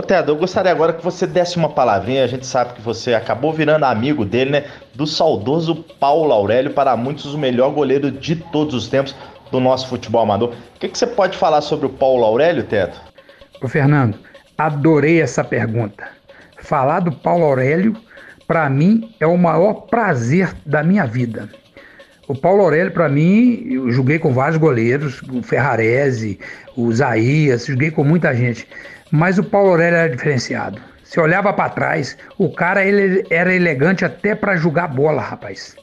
Ô 0.00 0.02
Tedo, 0.02 0.32
eu 0.32 0.36
gostaria 0.36 0.72
agora 0.72 0.94
que 0.94 1.04
você 1.04 1.26
desse 1.26 1.58
uma 1.58 1.68
palavrinha. 1.68 2.24
A 2.24 2.26
gente 2.26 2.46
sabe 2.46 2.72
que 2.72 2.80
você 2.80 3.12
acabou 3.12 3.52
virando 3.52 3.84
amigo 3.84 4.24
dele, 4.24 4.50
né? 4.50 4.64
Do 4.94 5.06
saudoso 5.06 5.84
Paulo 6.00 6.32
Aurélio, 6.32 6.72
para 6.72 6.96
muitos 6.96 7.34
o 7.34 7.38
melhor 7.38 7.70
goleiro 7.70 8.10
de 8.10 8.34
todos 8.34 8.74
os 8.74 8.88
tempos 8.88 9.14
do 9.52 9.60
nosso 9.60 9.88
futebol 9.88 10.22
amador. 10.22 10.54
O 10.74 10.78
que, 10.80 10.88
que 10.88 10.96
você 10.96 11.06
pode 11.06 11.36
falar 11.36 11.60
sobre 11.60 11.84
o 11.84 11.90
Paulo 11.90 12.24
Aurélio, 12.24 12.64
Tedo? 12.64 12.94
Ô 13.62 13.68
Fernando, 13.68 14.16
adorei 14.56 15.20
essa 15.20 15.44
pergunta. 15.44 16.08
Falar 16.60 17.00
do 17.00 17.12
Paulo 17.12 17.44
Aurélio, 17.44 17.94
para 18.46 18.70
mim, 18.70 19.14
é 19.20 19.26
o 19.26 19.36
maior 19.36 19.82
prazer 19.82 20.56
da 20.64 20.82
minha 20.82 21.04
vida. 21.04 21.46
O 22.26 22.34
Paulo 22.34 22.62
Aurélio, 22.62 22.92
para 22.92 23.08
mim, 23.10 23.66
eu 23.70 23.90
joguei 23.90 24.18
com 24.18 24.32
vários 24.32 24.56
goleiros, 24.56 25.20
o 25.30 25.42
Ferrarese, 25.42 26.40
o 26.74 26.90
Zaías, 26.90 27.66
joguei 27.66 27.90
com 27.90 28.02
muita 28.02 28.34
gente. 28.34 28.66
Mas 29.10 29.38
o 29.38 29.44
Paulo 29.44 29.70
Aurélio 29.70 29.98
era 29.98 30.08
diferenciado. 30.08 30.80
Se 31.02 31.18
olhava 31.18 31.52
para 31.52 31.70
trás, 31.70 32.16
o 32.38 32.48
cara 32.52 32.84
ele 32.84 33.24
era 33.30 33.52
elegante 33.52 34.04
até 34.04 34.34
para 34.34 34.56
jogar 34.56 34.86
bola, 34.88 35.20
rapaz. 35.20 35.74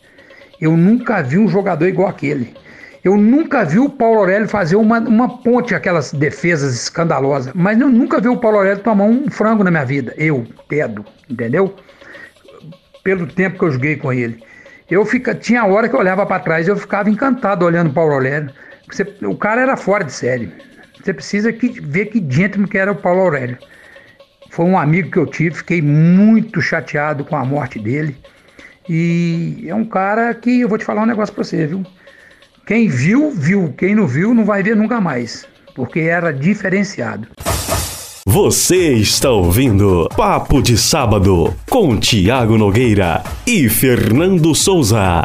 Eu 0.62 0.78
nunca 0.78 1.22
vi 1.22 1.38
um 1.38 1.48
jogador 1.48 1.86
igual 1.88 2.08
aquele. 2.08 2.56
Eu 3.04 3.16
nunca 3.16 3.64
vi 3.64 3.80
o 3.80 3.90
Paulo 3.90 4.20
Aurélio 4.20 4.48
fazer 4.48 4.76
uma, 4.76 5.00
uma 5.00 5.38
ponte, 5.40 5.76
aquelas 5.76 6.12
defesas 6.12 6.74
escandalosas. 6.74 7.54
Mas 7.54 7.80
eu 7.80 7.90
nunca 7.90 8.20
vi 8.20 8.28
o 8.28 8.38
Paulo 8.38 8.58
Aurélio 8.58 8.84
tomar 8.84 9.06
um 9.06 9.30
frango 9.30 9.64
na 9.64 9.72
minha 9.72 9.86
vida. 9.86 10.14
Eu, 10.18 10.46
Pedro, 10.68 11.06
entendeu? 11.30 11.76
Pelo 13.04 13.28
tempo 13.28 13.60
que 13.60 13.66
eu 13.66 13.72
joguei 13.72 13.96
com 13.98 14.12
ele. 14.12 14.44
Eu 14.90 15.06
fica, 15.06 15.36
tinha 15.36 15.66
hora 15.66 15.88
que 15.90 15.96
eu 15.96 16.00
olhava 16.00 16.26
para 16.26 16.42
trás 16.42 16.68
e 16.68 16.72
eu 16.72 16.78
ficava 16.78 17.10
encantado 17.10 17.66
olhando 17.66 17.90
o 17.90 17.94
Paulo 17.94 18.14
Aurélio. 18.14 18.50
Você, 18.90 19.04
o 19.22 19.36
cara 19.36 19.62
era 19.62 19.76
fora 19.76 20.04
de 20.04 20.12
série. 20.12 20.52
Você 21.08 21.14
precisa 21.14 21.54
que, 21.54 21.70
ver 21.80 22.08
que 22.08 22.22
gentleman 22.28 22.68
que 22.68 22.78
era 22.78 22.92
o 22.92 22.96
Paulo 22.96 23.22
Aurélio. 23.22 23.58
Foi 24.50 24.66
um 24.66 24.78
amigo 24.78 25.10
que 25.10 25.18
eu 25.18 25.26
tive, 25.26 25.56
fiquei 25.56 25.82
muito 25.82 26.62
chateado 26.62 27.24
com 27.24 27.38
a 27.38 27.46
morte 27.46 27.80
dele. 27.80 28.14
E 28.90 29.64
é 29.66 29.74
um 29.74 29.86
cara 29.86 30.34
que 30.34 30.60
eu 30.60 30.68
vou 30.68 30.78
te 30.78 30.84
falar 30.84 31.04
um 31.04 31.06
negócio 31.06 31.34
para 31.34 31.46
você, 31.46 31.66
viu? 31.66 31.82
Quem 32.66 32.90
viu, 32.90 33.32
viu. 33.32 33.74
Quem 33.78 33.96
não 33.96 34.06
viu, 34.06 34.34
não 34.34 34.44
vai 34.44 34.62
ver 34.62 34.76
nunca 34.76 35.00
mais. 35.00 35.48
Porque 35.74 36.02
era 36.02 36.34
diferenciado. 36.34 37.30
Você 38.26 38.92
está 38.92 39.30
ouvindo 39.30 40.10
Papo 40.18 40.62
de 40.62 40.78
Sábado 40.78 41.56
com 41.70 41.98
Tiago 41.98 42.58
Nogueira 42.58 43.24
e 43.48 43.70
Fernando 43.70 44.54
Souza. 44.54 45.24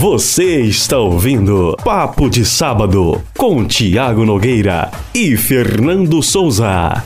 Você 0.00 0.60
está 0.60 0.96
ouvindo 0.96 1.76
Papo 1.84 2.30
de 2.30 2.44
Sábado 2.44 3.20
com 3.36 3.66
Tiago 3.66 4.24
Nogueira 4.24 4.92
e 5.12 5.36
Fernando 5.36 6.22
Souza. 6.22 7.02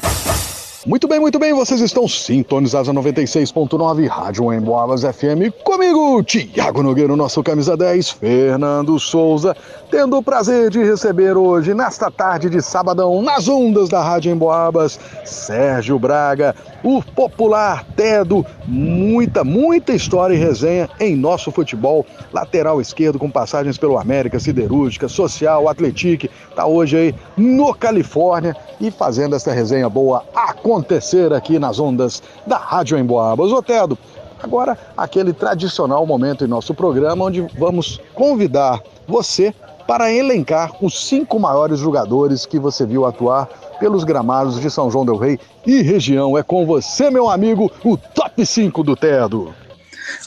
Muito 0.85 1.07
bem, 1.07 1.21
muito 1.21 1.39
bem, 1.39 1.53
vocês 1.53 1.81
estão 1.81 2.09
sintonizados 2.09 2.89
a 2.89 2.93
96.9 2.93 4.09
Rádio 4.09 4.53
Emboabas 4.53 5.03
FM 5.03 5.55
comigo, 5.63 6.21
Tiago 6.25 6.83
Nogueira, 6.83 7.15
nosso 7.15 7.41
camisa 7.41 7.77
10, 7.77 8.11
Fernando 8.11 8.99
Souza, 8.99 9.57
tendo 9.93 10.17
o 10.17 10.23
prazer 10.23 10.71
de 10.71 10.83
receber 10.83 11.37
hoje, 11.37 11.73
nesta 11.73 12.11
tarde 12.11 12.51
de 12.51 12.61
sabadão, 12.61 13.23
nas 13.23 13.47
ondas 13.47 13.89
da 13.89 14.03
Rádio 14.03 14.33
Emboabas, 14.33 14.99
Sérgio 15.25 16.01
Braga, 16.01 16.53
o 16.83 17.01
popular 17.01 17.85
Tedo, 17.95 18.45
muita, 18.67 19.45
muita 19.45 19.93
história 19.93 20.35
e 20.35 20.39
resenha 20.39 20.91
em 20.99 21.15
nosso 21.15 21.53
futebol, 21.53 22.05
lateral 22.33 22.81
esquerdo 22.81 23.21
com 23.21 23.31
passagens 23.31 23.79
pelo 23.79 23.99
América, 23.99 24.41
Siderúrgica, 24.41 25.07
Social, 25.07 25.69
Atletique, 25.69 26.29
tá 26.57 26.67
hoje 26.67 26.97
aí 26.97 27.15
no 27.37 27.73
Califórnia 27.73 28.57
e 28.81 28.91
fazendo 28.91 29.37
essa 29.37 29.53
resenha 29.53 29.89
boa 29.89 30.25
acontecer 30.73 31.35
aqui 31.35 31.59
nas 31.59 31.79
ondas 31.79 32.23
da 32.47 32.57
Rádio 32.57 32.99
Emboabas. 32.99 33.53
Ô 33.53 33.63
Tedo, 33.63 33.99
agora 34.43 34.79
aquele 34.97 35.35
tradicional 35.35 36.07
momento 36.07 36.45
em 36.45 36.49
nosso 36.49 36.73
programa 36.73 37.27
onde 37.27 37.43
vamos 37.59 38.01
convidar 38.15 38.81
você 39.07 39.55
para 39.87 40.11
elencar 40.11 40.73
os 40.81 41.07
cinco 41.07 41.39
maiores 41.39 41.79
jogadores 41.79 42.47
que 42.47 42.59
você 42.59 42.87
viu 42.87 43.05
atuar 43.05 43.47
pelos 43.79 44.03
gramados 44.03 44.59
de 44.59 44.71
São 44.71 44.91
João 44.91 45.05
del 45.05 45.17
Rei 45.17 45.39
e 45.67 45.83
região. 45.83 46.39
É 46.39 46.43
com 46.43 46.65
você, 46.65 47.11
meu 47.11 47.29
amigo, 47.29 47.71
o 47.85 47.99
top 47.99 48.47
5 48.47 48.83
do 48.83 48.97
Tedo. 48.97 49.53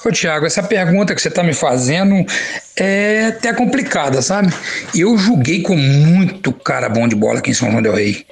Ô 0.03 0.12
Tiago, 0.12 0.46
essa 0.46 0.63
pergunta 0.63 1.15
que 1.15 1.22
você 1.22 1.29
está 1.29 1.44
me 1.44 1.53
fazendo 1.53 2.25
é 2.75 3.27
até 3.27 3.53
complicada, 3.53 4.22
sabe? 4.22 4.53
Eu 4.94 5.17
julguei 5.17 5.62
com 5.62 5.75
muito 5.75 6.51
cara 6.51 6.89
bom 6.89 7.08
de 7.08 7.15
bola 7.15 7.39
aqui 7.39 7.51
em 7.51 7.53
São 7.53 7.72
João 7.72 7.82
del 7.82 7.94
Rei. 7.96 8.25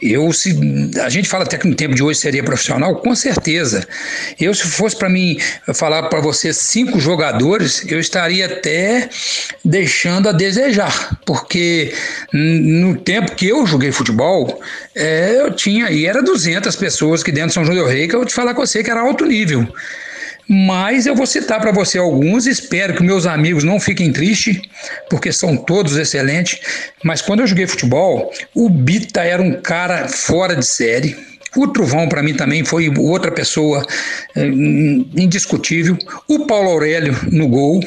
Eu, 0.00 0.30
se 0.30 0.54
a 1.02 1.08
gente 1.08 1.26
fala 1.26 1.44
até 1.44 1.56
que 1.56 1.66
no 1.66 1.74
tempo 1.74 1.94
de 1.94 2.02
hoje 2.02 2.20
seria 2.20 2.44
profissional, 2.44 2.96
com 2.96 3.14
certeza. 3.14 3.86
Eu, 4.38 4.52
se 4.52 4.64
fosse 4.64 4.94
para 4.94 5.08
mim 5.08 5.38
falar 5.74 6.04
para 6.04 6.20
você 6.20 6.52
cinco 6.52 7.00
jogadores, 7.00 7.82
eu 7.88 7.98
estaria 7.98 8.44
até 8.44 9.08
deixando 9.64 10.28
a 10.28 10.32
desejar, 10.32 11.18
porque 11.24 11.94
no 12.30 12.96
tempo 12.96 13.34
que 13.34 13.48
eu 13.48 13.66
joguei 13.66 13.90
futebol, 13.90 14.60
é, 14.94 15.36
eu 15.40 15.50
tinha 15.54 15.90
e 15.90 16.04
era 16.04 16.22
200 16.22 16.76
pessoas 16.76 17.22
que 17.22 17.32
dentro 17.32 17.48
de 17.48 17.54
São 17.54 17.64
João 17.64 17.76
del 17.76 17.86
Rei 17.86 18.06
que 18.06 18.14
eu 18.14 18.18
vou 18.18 18.26
te 18.26 18.34
falar 18.34 18.52
com 18.52 18.66
você 18.66 18.84
que 18.84 18.90
era 18.90 19.00
alto 19.00 19.24
nível. 19.24 19.66
Mas 20.48 21.06
eu 21.06 21.14
vou 21.14 21.26
citar 21.26 21.60
para 21.60 21.72
você 21.72 21.98
alguns, 21.98 22.46
espero 22.46 22.94
que 22.94 23.02
meus 23.02 23.26
amigos 23.26 23.64
não 23.64 23.80
fiquem 23.80 24.12
tristes, 24.12 24.60
porque 25.10 25.32
são 25.32 25.56
todos 25.56 25.96
excelentes. 25.96 26.60
Mas 27.02 27.20
quando 27.20 27.40
eu 27.40 27.46
joguei 27.46 27.66
futebol, 27.66 28.32
o 28.54 28.68
Bita 28.68 29.22
era 29.22 29.42
um 29.42 29.60
cara 29.60 30.08
fora 30.08 30.54
de 30.54 30.64
série. 30.64 31.16
O 31.56 31.66
Truvão, 31.68 32.08
para 32.08 32.22
mim, 32.22 32.34
também 32.34 32.64
foi 32.64 32.92
outra 32.96 33.32
pessoa 33.32 33.84
é, 34.36 34.46
indiscutível. 34.46 35.96
O 36.28 36.46
Paulo 36.46 36.70
Aurélio 36.70 37.18
no 37.32 37.48
gol. 37.48 37.80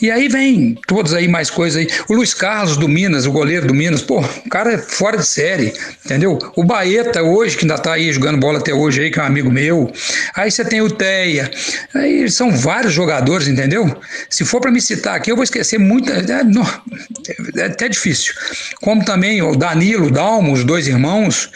E 0.00 0.10
aí 0.10 0.28
vem 0.28 0.78
todos 0.86 1.14
aí, 1.14 1.28
mais 1.28 1.50
coisas 1.50 1.80
aí. 1.80 1.88
O 2.08 2.14
Luiz 2.14 2.34
Carlos 2.34 2.76
do 2.76 2.88
Minas, 2.88 3.26
o 3.26 3.32
goleiro 3.32 3.66
do 3.66 3.74
Minas, 3.74 4.02
pô, 4.02 4.20
o 4.20 4.48
cara 4.48 4.74
é 4.74 4.78
fora 4.78 5.16
de 5.16 5.26
série, 5.26 5.72
entendeu? 6.04 6.38
O 6.56 6.64
Baeta 6.64 7.22
hoje, 7.22 7.56
que 7.56 7.64
ainda 7.64 7.78
tá 7.78 7.92
aí 7.92 8.12
jogando 8.12 8.38
bola 8.38 8.58
até 8.58 8.72
hoje 8.72 9.02
aí, 9.02 9.10
que 9.10 9.18
é 9.18 9.22
um 9.22 9.26
amigo 9.26 9.50
meu. 9.50 9.92
Aí 10.34 10.50
você 10.50 10.64
tem 10.64 10.80
o 10.80 10.90
Teia. 10.90 11.50
Aí 11.94 12.30
são 12.30 12.50
vários 12.50 12.92
jogadores, 12.92 13.48
entendeu? 13.48 13.94
Se 14.28 14.44
for 14.44 14.60
para 14.60 14.70
me 14.70 14.80
citar 14.80 15.16
aqui, 15.16 15.30
eu 15.30 15.36
vou 15.36 15.44
esquecer 15.44 15.78
muito. 15.78 16.10
É, 16.10 16.18
é, 16.18 17.60
é 17.60 17.66
até 17.66 17.88
difícil. 17.88 18.34
Como 18.80 19.04
também 19.04 19.42
o 19.42 19.54
Danilo, 19.54 20.06
o 20.06 20.10
Dalmo, 20.10 20.52
os 20.52 20.64
dois 20.64 20.86
irmãos. 20.86 21.50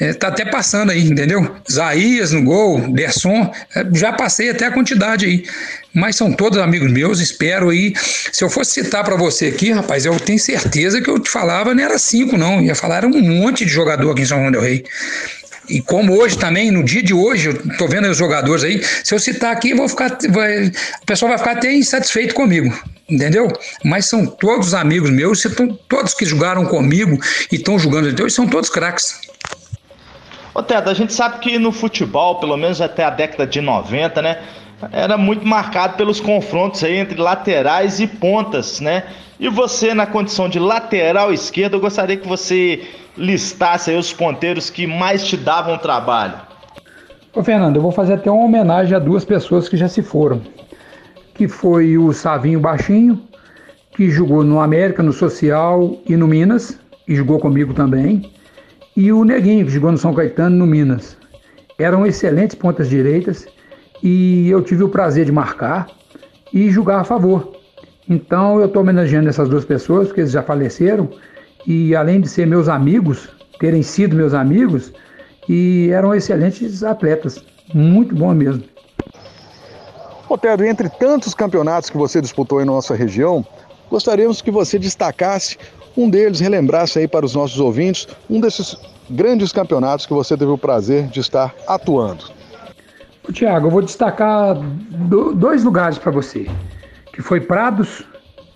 É, 0.00 0.12
tá 0.12 0.28
até 0.28 0.44
passando 0.44 0.90
aí, 0.90 1.08
entendeu? 1.08 1.56
Zaías 1.70 2.30
no 2.30 2.42
gol, 2.44 2.92
Derson, 2.92 3.52
é, 3.74 3.84
já 3.94 4.12
passei 4.12 4.50
até 4.50 4.66
a 4.66 4.70
quantidade 4.70 5.26
aí. 5.26 5.44
Mas 5.92 6.14
são 6.14 6.32
todos 6.32 6.58
amigos 6.58 6.90
meus, 6.90 7.18
espero 7.18 7.70
aí. 7.70 7.92
Se 8.32 8.44
eu 8.44 8.50
fosse 8.50 8.82
citar 8.82 9.02
para 9.02 9.16
você 9.16 9.46
aqui, 9.46 9.72
rapaz, 9.72 10.04
eu 10.06 10.18
tenho 10.20 10.38
certeza 10.38 11.00
que 11.00 11.10
eu 11.10 11.18
te 11.18 11.28
falava 11.28 11.74
não 11.74 11.82
era 11.82 11.98
cinco, 11.98 12.36
não. 12.36 12.60
Ia 12.60 12.74
falar 12.74 12.98
era 12.98 13.06
um 13.06 13.20
monte 13.20 13.64
de 13.64 13.72
jogador 13.72 14.12
aqui 14.12 14.22
em 14.22 14.26
São 14.26 14.38
João 14.38 14.52
del 14.52 14.60
Rei. 14.60 14.84
E 15.68 15.82
como 15.82 16.14
hoje 16.18 16.38
também, 16.38 16.70
no 16.70 16.82
dia 16.82 17.02
de 17.02 17.12
hoje, 17.12 17.48
eu 17.48 17.76
tô 17.76 17.86
vendo 17.86 18.08
os 18.08 18.16
jogadores 18.16 18.64
aí, 18.64 18.82
se 19.04 19.14
eu 19.14 19.18
citar 19.18 19.52
aqui, 19.52 19.74
vou 19.74 19.88
ficar, 19.88 20.16
vai, 20.30 20.68
o 20.68 21.06
pessoal 21.06 21.28
vai 21.28 21.38
ficar 21.38 21.52
até 21.52 21.72
insatisfeito 21.74 22.34
comigo, 22.34 22.72
entendeu? 23.08 23.48
Mas 23.84 24.06
são 24.06 24.24
todos 24.24 24.72
amigos 24.72 25.10
meus, 25.10 25.46
todos 25.86 26.14
que 26.14 26.24
jogaram 26.24 26.64
comigo 26.64 27.18
e 27.52 27.56
estão 27.56 27.78
jogando, 27.78 28.08
então, 28.08 28.28
são 28.30 28.46
todos 28.46 28.70
craques. 28.70 29.27
Ô 30.58 30.62
Teto, 30.64 30.90
a 30.90 30.94
gente 30.94 31.12
sabe 31.12 31.38
que 31.38 31.56
no 31.56 31.70
futebol, 31.70 32.40
pelo 32.40 32.56
menos 32.56 32.80
até 32.80 33.04
a 33.04 33.10
década 33.10 33.46
de 33.46 33.60
90, 33.60 34.20
né? 34.20 34.38
Era 34.90 35.16
muito 35.16 35.46
marcado 35.46 35.96
pelos 35.96 36.18
confrontos 36.18 36.82
aí 36.82 36.96
entre 36.96 37.16
laterais 37.16 38.00
e 38.00 38.08
pontas, 38.08 38.80
né? 38.80 39.04
E 39.38 39.48
você, 39.48 39.94
na 39.94 40.04
condição 40.04 40.48
de 40.48 40.58
lateral 40.58 41.32
esquerdo, 41.32 41.74
eu 41.74 41.80
gostaria 41.80 42.16
que 42.16 42.26
você 42.26 42.82
listasse 43.16 43.92
aí 43.92 43.96
os 43.96 44.12
ponteiros 44.12 44.68
que 44.68 44.84
mais 44.84 45.24
te 45.24 45.36
davam 45.36 45.78
trabalho. 45.78 46.34
Ô 47.32 47.40
Fernando, 47.44 47.76
eu 47.76 47.82
vou 47.82 47.92
fazer 47.92 48.14
até 48.14 48.28
uma 48.28 48.44
homenagem 48.44 48.96
a 48.96 48.98
duas 48.98 49.24
pessoas 49.24 49.68
que 49.68 49.76
já 49.76 49.86
se 49.86 50.02
foram. 50.02 50.42
Que 51.34 51.46
foi 51.46 51.96
o 51.96 52.12
Savinho 52.12 52.58
Baixinho, 52.58 53.22
que 53.92 54.10
jogou 54.10 54.42
no 54.42 54.58
América, 54.58 55.04
no 55.04 55.12
Social 55.12 56.00
e 56.04 56.16
no 56.16 56.26
Minas, 56.26 56.80
e 57.06 57.14
jogou 57.14 57.38
comigo 57.38 57.72
também 57.74 58.28
e 58.98 59.12
o 59.12 59.24
Neguinho, 59.24 59.64
que 59.64 59.70
jogou 59.70 59.92
no 59.92 59.96
São 59.96 60.12
Caetano, 60.12 60.56
no 60.56 60.66
Minas. 60.66 61.16
Eram 61.78 62.04
excelentes 62.04 62.56
pontas 62.56 62.88
direitas 62.88 63.46
e 64.02 64.50
eu 64.50 64.60
tive 64.60 64.82
o 64.82 64.88
prazer 64.88 65.24
de 65.24 65.30
marcar 65.30 65.86
e 66.52 66.68
jogar 66.68 66.98
a 66.98 67.04
favor. 67.04 67.52
Então 68.08 68.58
eu 68.58 68.66
estou 68.66 68.82
homenageando 68.82 69.28
essas 69.28 69.48
duas 69.48 69.64
pessoas, 69.64 70.08
porque 70.08 70.22
eles 70.22 70.32
já 70.32 70.42
faleceram, 70.42 71.08
e 71.64 71.94
além 71.94 72.20
de 72.20 72.28
ser 72.28 72.44
meus 72.44 72.68
amigos, 72.68 73.28
terem 73.60 73.84
sido 73.84 74.16
meus 74.16 74.34
amigos, 74.34 74.92
e 75.48 75.90
eram 75.92 76.12
excelentes 76.12 76.82
atletas. 76.82 77.40
Muito 77.72 78.16
bom 78.16 78.34
mesmo. 78.34 78.64
Otero, 80.28 80.64
entre 80.64 80.88
tantos 80.88 81.34
campeonatos 81.34 81.88
que 81.88 81.96
você 81.96 82.20
disputou 82.20 82.60
em 82.60 82.64
nossa 82.64 82.96
região, 82.96 83.46
gostaríamos 83.88 84.42
que 84.42 84.50
você 84.50 84.76
destacasse 84.76 85.56
um 85.98 86.08
deles 86.08 86.38
relembrasse 86.38 87.00
aí 87.00 87.08
para 87.08 87.26
os 87.26 87.34
nossos 87.34 87.58
ouvintes 87.58 88.06
um 88.30 88.40
desses 88.40 88.76
grandes 89.10 89.50
campeonatos 89.50 90.06
que 90.06 90.12
você 90.12 90.36
teve 90.36 90.52
o 90.52 90.56
prazer 90.56 91.08
de 91.08 91.18
estar 91.18 91.52
atuando. 91.66 92.24
Tiago, 93.32 93.66
eu 93.66 93.70
vou 93.70 93.82
destacar 93.82 94.56
dois 95.34 95.64
lugares 95.64 95.98
para 95.98 96.12
você, 96.12 96.46
que 97.12 97.20
foi 97.20 97.40
Prados, 97.40 98.02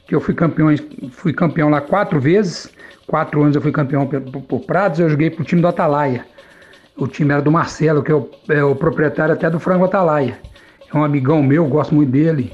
que 0.06 0.14
eu 0.14 0.20
fui 0.20 0.34
campeão, 0.34 0.68
fui 1.10 1.32
campeão 1.32 1.68
lá 1.68 1.80
quatro 1.80 2.20
vezes, 2.20 2.70
quatro 3.06 3.42
anos 3.42 3.56
eu 3.56 3.60
fui 3.60 3.72
campeão 3.72 4.06
por, 4.06 4.40
por 4.42 4.60
Prados, 4.60 5.00
eu 5.00 5.10
joguei 5.10 5.28
para 5.28 5.42
o 5.42 5.44
time 5.44 5.60
do 5.60 5.68
Atalaia. 5.68 6.24
O 6.96 7.08
time 7.08 7.32
era 7.32 7.42
do 7.42 7.50
Marcelo, 7.50 8.02
que 8.02 8.12
é 8.12 8.14
o, 8.14 8.30
é 8.48 8.62
o 8.62 8.76
proprietário 8.76 9.34
até 9.34 9.50
do 9.50 9.58
Frango 9.58 9.84
Atalaia. 9.84 10.38
É 10.92 10.96
um 10.96 11.04
amigão 11.04 11.42
meu, 11.42 11.66
gosto 11.66 11.94
muito 11.94 12.10
dele. 12.10 12.52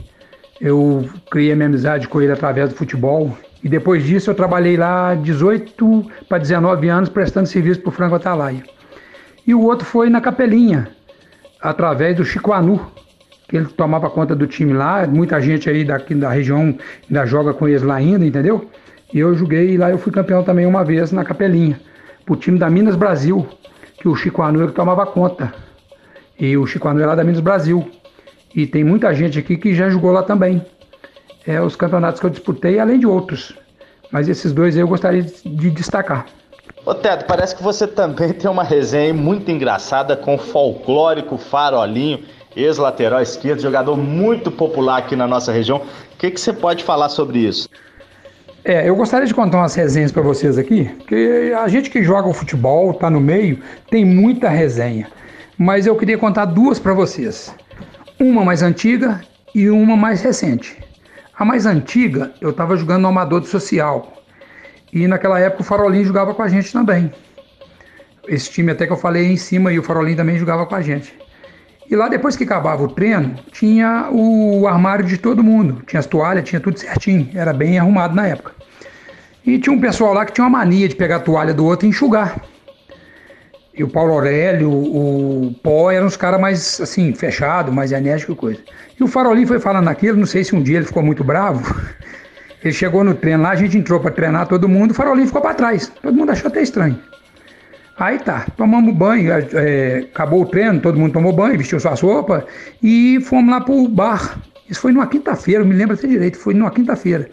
Eu 0.60 1.08
criei 1.30 1.54
minha 1.54 1.66
amizade 1.66 2.08
com 2.08 2.22
ele 2.22 2.32
através 2.32 2.70
do 2.70 2.74
futebol. 2.74 3.36
E 3.62 3.68
depois 3.68 4.04
disso 4.04 4.30
eu 4.30 4.34
trabalhei 4.34 4.76
lá 4.76 5.14
18 5.14 6.06
para 6.28 6.38
19 6.38 6.88
anos 6.88 7.08
prestando 7.08 7.48
serviço 7.48 7.80
para 7.80 7.88
o 7.88 7.92
Franco 7.92 8.14
Atalaia. 8.14 8.62
E 9.46 9.54
o 9.54 9.62
outro 9.62 9.84
foi 9.84 10.08
na 10.08 10.20
Capelinha, 10.20 10.88
através 11.60 12.16
do 12.16 12.24
Chico 12.24 12.52
Anu, 12.52 12.80
que 13.48 13.56
ele 13.56 13.66
tomava 13.66 14.08
conta 14.10 14.36
do 14.36 14.46
time 14.46 14.72
lá. 14.72 15.06
Muita 15.06 15.40
gente 15.40 15.68
aí 15.68 15.84
daqui 15.84 16.14
da 16.14 16.30
região 16.30 16.76
ainda 17.08 17.26
joga 17.26 17.52
com 17.52 17.66
eles 17.66 17.82
lá 17.82 17.96
ainda, 17.96 18.24
entendeu? 18.24 18.70
E 19.12 19.18
eu 19.18 19.34
joguei 19.34 19.76
lá, 19.76 19.90
eu 19.90 19.98
fui 19.98 20.12
campeão 20.12 20.42
também 20.42 20.66
uma 20.66 20.84
vez 20.84 21.10
na 21.10 21.24
Capelinha, 21.24 21.80
pro 22.24 22.36
time 22.36 22.58
da 22.58 22.68
Minas 22.70 22.94
Brasil, 22.94 23.46
que 23.98 24.06
o 24.06 24.14
Chico 24.14 24.42
Anu 24.42 24.62
ele 24.62 24.72
tomava 24.72 25.04
conta. 25.06 25.52
E 26.38 26.56
o 26.56 26.66
Chico 26.66 26.86
Anu 26.86 27.00
é 27.00 27.06
lá 27.06 27.14
da 27.14 27.24
Minas 27.24 27.40
Brasil. 27.40 27.90
E 28.54 28.66
tem 28.66 28.84
muita 28.84 29.12
gente 29.14 29.38
aqui 29.38 29.56
que 29.56 29.74
já 29.74 29.88
jogou 29.88 30.12
lá 30.12 30.22
também 30.22 30.62
é, 31.48 31.58
os 31.62 31.74
campeonatos 31.74 32.20
que 32.20 32.26
eu 32.26 32.30
disputei, 32.30 32.78
além 32.78 33.00
de 33.00 33.06
outros. 33.06 33.54
Mas 34.12 34.28
esses 34.28 34.52
dois 34.52 34.76
eu 34.76 34.86
gostaria 34.86 35.22
de 35.22 35.70
destacar. 35.70 36.26
Ô 36.84 36.94
Teto, 36.94 37.24
parece 37.24 37.56
que 37.56 37.62
você 37.62 37.86
também 37.86 38.32
tem 38.34 38.50
uma 38.50 38.62
resenha 38.62 39.14
muito 39.14 39.50
engraçada 39.50 40.14
com 40.14 40.34
o 40.34 40.38
folclórico 40.38 41.38
Farolinho, 41.38 42.22
ex-lateral 42.54 43.22
esquerdo, 43.22 43.62
jogador 43.62 43.96
muito 43.96 44.50
popular 44.50 44.98
aqui 44.98 45.16
na 45.16 45.26
nossa 45.26 45.50
região. 45.50 45.78
O 45.78 46.18
que, 46.18 46.30
que 46.30 46.38
você 46.38 46.52
pode 46.52 46.84
falar 46.84 47.08
sobre 47.08 47.38
isso? 47.38 47.66
É, 48.62 48.86
eu 48.86 48.94
gostaria 48.94 49.26
de 49.26 49.32
contar 49.32 49.58
umas 49.58 49.74
resenhas 49.74 50.12
para 50.12 50.20
vocês 50.20 50.58
aqui, 50.58 50.84
porque 50.98 51.54
a 51.58 51.66
gente 51.68 51.88
que 51.88 52.02
joga 52.02 52.28
o 52.28 52.34
futebol, 52.34 52.92
tá 52.92 53.08
no 53.08 53.20
meio, 53.20 53.62
tem 53.90 54.04
muita 54.04 54.50
resenha. 54.50 55.08
Mas 55.56 55.86
eu 55.86 55.96
queria 55.96 56.18
contar 56.18 56.44
duas 56.44 56.78
para 56.78 56.92
vocês. 56.92 57.54
Uma 58.20 58.44
mais 58.44 58.62
antiga 58.62 59.22
e 59.54 59.70
uma 59.70 59.96
mais 59.96 60.20
recente. 60.20 60.87
A 61.38 61.44
mais 61.44 61.66
antiga, 61.66 62.32
eu 62.40 62.50
estava 62.50 62.76
jogando 62.76 63.02
no 63.02 63.08
Amador 63.08 63.38
do 63.38 63.46
Social. 63.46 64.24
E 64.92 65.06
naquela 65.06 65.38
época 65.38 65.62
o 65.62 65.64
Farolinho 65.64 66.04
jogava 66.04 66.34
com 66.34 66.42
a 66.42 66.48
gente 66.48 66.72
também. 66.72 67.12
Esse 68.26 68.50
time 68.50 68.72
até 68.72 68.88
que 68.88 68.92
eu 68.92 68.96
falei 68.96 69.30
em 69.30 69.36
cima 69.36 69.72
e 69.72 69.78
o 69.78 69.82
Farolinho 69.84 70.16
também 70.16 70.36
jogava 70.36 70.66
com 70.66 70.74
a 70.74 70.82
gente. 70.82 71.16
E 71.88 71.94
lá 71.94 72.08
depois 72.08 72.36
que 72.36 72.42
acabava 72.42 72.82
o 72.82 72.88
treino, 72.88 73.36
tinha 73.52 74.08
o 74.10 74.66
armário 74.66 75.04
de 75.04 75.16
todo 75.16 75.44
mundo. 75.44 75.80
Tinha 75.86 76.00
as 76.00 76.06
toalhas, 76.06 76.42
tinha 76.42 76.58
tudo 76.60 76.76
certinho. 76.76 77.30
Era 77.32 77.52
bem 77.52 77.78
arrumado 77.78 78.16
na 78.16 78.26
época. 78.26 78.52
E 79.46 79.60
tinha 79.60 79.72
um 79.72 79.80
pessoal 79.80 80.12
lá 80.12 80.26
que 80.26 80.32
tinha 80.32 80.44
uma 80.44 80.58
mania 80.58 80.88
de 80.88 80.96
pegar 80.96 81.16
a 81.16 81.20
toalha 81.20 81.54
do 81.54 81.64
outro 81.64 81.86
e 81.86 81.90
enxugar. 81.90 82.42
E 83.78 83.84
o 83.84 83.88
Paulo 83.88 84.14
Aurélio, 84.14 84.68
o 84.68 85.54
Pó 85.62 85.92
eram 85.92 86.08
os 86.08 86.16
caras 86.16 86.40
mais 86.40 86.80
assim, 86.80 87.14
fechados, 87.14 87.72
mais 87.72 87.92
enérgicos 87.92 88.34
e 88.34 88.38
coisa. 88.38 88.60
E 88.98 89.04
o 89.04 89.06
Farolinho 89.06 89.46
foi 89.46 89.60
falando 89.60 89.86
aquilo, 89.86 90.18
não 90.18 90.26
sei 90.26 90.42
se 90.42 90.54
um 90.56 90.60
dia 90.60 90.78
ele 90.78 90.86
ficou 90.86 91.02
muito 91.02 91.22
bravo. 91.22 91.62
Ele 92.60 92.74
chegou 92.74 93.04
no 93.04 93.14
treino 93.14 93.44
lá, 93.44 93.50
a 93.50 93.54
gente 93.54 93.78
entrou 93.78 94.00
para 94.00 94.10
treinar 94.10 94.48
todo 94.48 94.68
mundo, 94.68 94.90
o 94.90 94.94
Farolinho 94.94 95.28
ficou 95.28 95.40
para 95.40 95.54
trás. 95.54 95.92
Todo 96.02 96.12
mundo 96.12 96.32
achou 96.32 96.48
até 96.48 96.60
estranho. 96.60 96.98
Aí 97.96 98.18
tá, 98.18 98.46
tomamos 98.56 98.92
banho, 98.96 99.30
é, 99.32 99.98
acabou 100.12 100.42
o 100.42 100.46
treino, 100.46 100.80
todo 100.80 100.98
mundo 100.98 101.12
tomou 101.12 101.32
banho, 101.32 101.56
vestiu 101.56 101.78
suas 101.78 102.00
roupas 102.00 102.42
e 102.82 103.20
fomos 103.20 103.48
lá 103.52 103.60
pro 103.60 103.86
bar. 103.86 104.40
Isso 104.68 104.80
foi 104.80 104.90
numa 104.90 105.06
quinta-feira, 105.06 105.64
me 105.64 105.72
lembro 105.72 105.94
até 105.94 106.08
direito, 106.08 106.36
foi 106.36 106.52
numa 106.52 106.72
quinta-feira. 106.72 107.30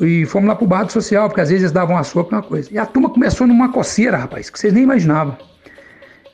E 0.00 0.26
fomos 0.26 0.48
lá 0.48 0.54
pro 0.54 0.66
bar 0.66 0.84
do 0.84 0.92
social, 0.92 1.28
porque 1.28 1.40
às 1.40 1.48
vezes 1.48 1.62
eles 1.64 1.72
davam 1.72 1.96
uma 1.96 2.04
sopa, 2.04 2.36
uma 2.36 2.42
coisa. 2.42 2.68
E 2.72 2.78
a 2.78 2.84
turma 2.84 3.08
começou 3.08 3.46
numa 3.46 3.72
coceira, 3.72 4.16
rapaz, 4.16 4.50
que 4.50 4.58
vocês 4.58 4.72
nem 4.72 4.82
imaginavam. 4.82 5.36